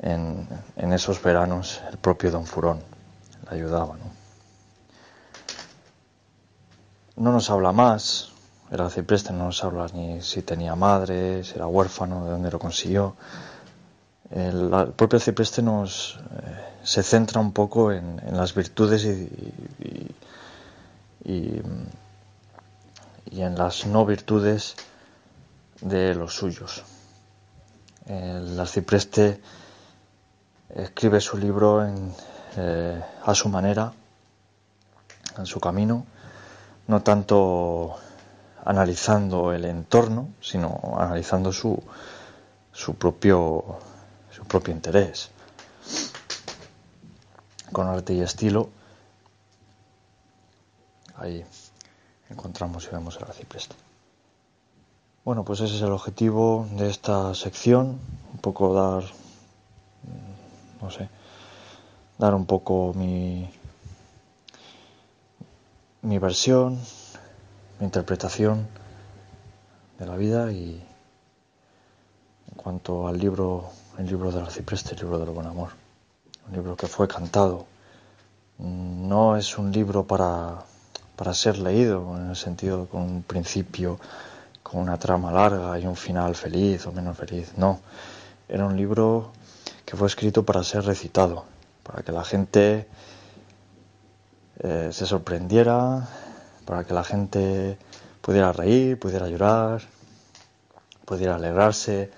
en, 0.00 0.48
en 0.76 0.92
esos 0.94 1.22
veranos, 1.22 1.82
el 1.90 1.98
propio 1.98 2.30
Don 2.30 2.46
Furón. 2.46 2.82
Le 3.50 3.56
ayudaba, 3.56 3.96
¿no? 3.96 4.10
No 7.16 7.32
nos 7.32 7.50
habla 7.50 7.72
más, 7.72 8.29
el 8.70 8.80
arcipreste 8.80 9.32
no 9.32 9.46
nos 9.46 9.64
habla 9.64 9.86
ni 9.92 10.22
si 10.22 10.42
tenía 10.42 10.76
madre, 10.76 11.42
si 11.42 11.54
era 11.56 11.66
huérfano, 11.66 12.24
de 12.24 12.30
dónde 12.30 12.50
lo 12.50 12.58
consiguió. 12.58 13.16
El, 14.30 14.70
propio 14.94 15.16
arcipreste 15.16 15.60
nos 15.60 16.20
eh, 16.36 16.70
se 16.84 17.02
centra 17.02 17.40
un 17.40 17.52
poco 17.52 17.90
en, 17.90 18.20
las 18.30 18.54
virtudes 18.54 19.04
y, 19.04 20.14
y, 21.24 21.62
en 23.32 23.58
las 23.58 23.86
no 23.86 24.06
virtudes 24.06 24.76
de 25.80 26.14
los 26.14 26.34
suyos. 26.34 26.84
El 28.06 28.58
arcipreste 28.58 29.40
escribe 30.68 31.20
su 31.20 31.36
libro 31.36 31.84
eh, 32.56 33.02
a 33.24 33.34
su 33.34 33.48
manera, 33.48 33.92
en 35.36 35.46
su 35.46 35.58
camino, 35.58 36.06
no 36.86 37.02
tanto 37.02 37.98
analizando 38.64 39.52
el 39.52 39.64
entorno, 39.64 40.28
sino 40.40 40.80
analizando 40.96 41.52
su, 41.52 41.82
su, 42.72 42.94
propio, 42.94 43.78
su 44.30 44.44
propio 44.44 44.74
interés. 44.74 45.30
Con 47.72 47.86
arte 47.86 48.14
y 48.14 48.20
estilo, 48.20 48.68
ahí 51.16 51.44
encontramos 52.28 52.86
y 52.86 52.94
vemos 52.94 53.16
el 53.16 53.24
arcipreste. 53.24 53.76
Bueno, 55.24 55.44
pues 55.44 55.60
ese 55.60 55.76
es 55.76 55.82
el 55.82 55.92
objetivo 55.92 56.66
de 56.72 56.88
esta 56.88 57.34
sección, 57.34 58.00
un 58.32 58.38
poco 58.40 58.74
dar, 58.74 59.04
no 60.80 60.90
sé, 60.90 61.08
dar 62.18 62.34
un 62.34 62.46
poco 62.46 62.92
mi, 62.94 63.48
mi 66.02 66.18
versión, 66.18 66.80
interpretación 67.80 68.66
de 69.98 70.06
la 70.06 70.16
vida 70.16 70.50
y 70.52 70.82
en 72.48 72.54
cuanto 72.56 73.08
al 73.08 73.18
libro, 73.18 73.70
el 73.98 74.06
libro 74.06 74.30
del 74.30 74.44
arcipreste, 74.44 74.94
el 74.94 75.00
libro 75.00 75.18
del 75.18 75.30
buen 75.30 75.46
amor, 75.46 75.70
un 76.48 76.54
libro 76.54 76.76
que 76.76 76.86
fue 76.86 77.08
cantado, 77.08 77.66
no 78.58 79.36
es 79.36 79.56
un 79.56 79.72
libro 79.72 80.06
para, 80.06 80.64
para 81.16 81.32
ser 81.34 81.58
leído 81.58 82.16
en 82.16 82.30
el 82.30 82.36
sentido 82.36 82.86
con 82.86 83.02
un 83.02 83.22
principio, 83.22 83.98
con 84.62 84.80
una 84.80 84.98
trama 84.98 85.32
larga 85.32 85.78
y 85.78 85.86
un 85.86 85.96
final 85.96 86.34
feliz 86.34 86.86
o 86.86 86.92
menos 86.92 87.16
feliz, 87.16 87.52
no, 87.56 87.80
era 88.48 88.66
un 88.66 88.76
libro 88.76 89.32
que 89.84 89.96
fue 89.96 90.06
escrito 90.08 90.44
para 90.44 90.62
ser 90.62 90.84
recitado, 90.84 91.44
para 91.82 92.02
que 92.02 92.12
la 92.12 92.24
gente 92.24 92.86
eh, 94.58 94.90
se 94.92 95.06
sorprendiera, 95.06 96.06
para 96.70 96.84
que 96.84 96.94
la 96.94 97.02
gente 97.02 97.76
pudiera 98.20 98.52
reír, 98.52 98.96
pudiera 98.96 99.26
llorar, 99.26 99.82
pudiera 101.04 101.34
alegrarse, 101.34 102.12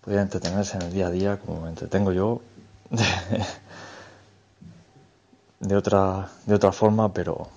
pudiera 0.00 0.22
entretenerse 0.22 0.78
en 0.78 0.84
el 0.84 0.92
día 0.94 1.08
a 1.08 1.10
día 1.10 1.38
como 1.38 1.60
me 1.60 1.68
entretengo 1.68 2.10
yo, 2.10 2.40
de 5.60 5.76
otra, 5.76 6.30
de 6.46 6.54
otra 6.54 6.72
forma, 6.72 7.12
pero, 7.12 7.48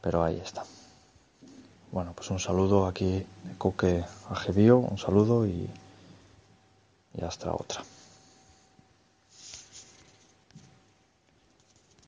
pero 0.00 0.24
ahí 0.24 0.42
está. 0.44 0.64
Bueno, 1.92 2.14
pues 2.16 2.30
un 2.30 2.40
saludo 2.40 2.88
aquí 2.88 3.24
de 3.44 3.58
Coque 3.58 4.04
a 4.28 4.34
Gebío, 4.34 4.78
un 4.78 4.98
saludo 4.98 5.46
y, 5.46 5.70
y 7.14 7.24
hasta 7.24 7.54
otra. 7.54 7.84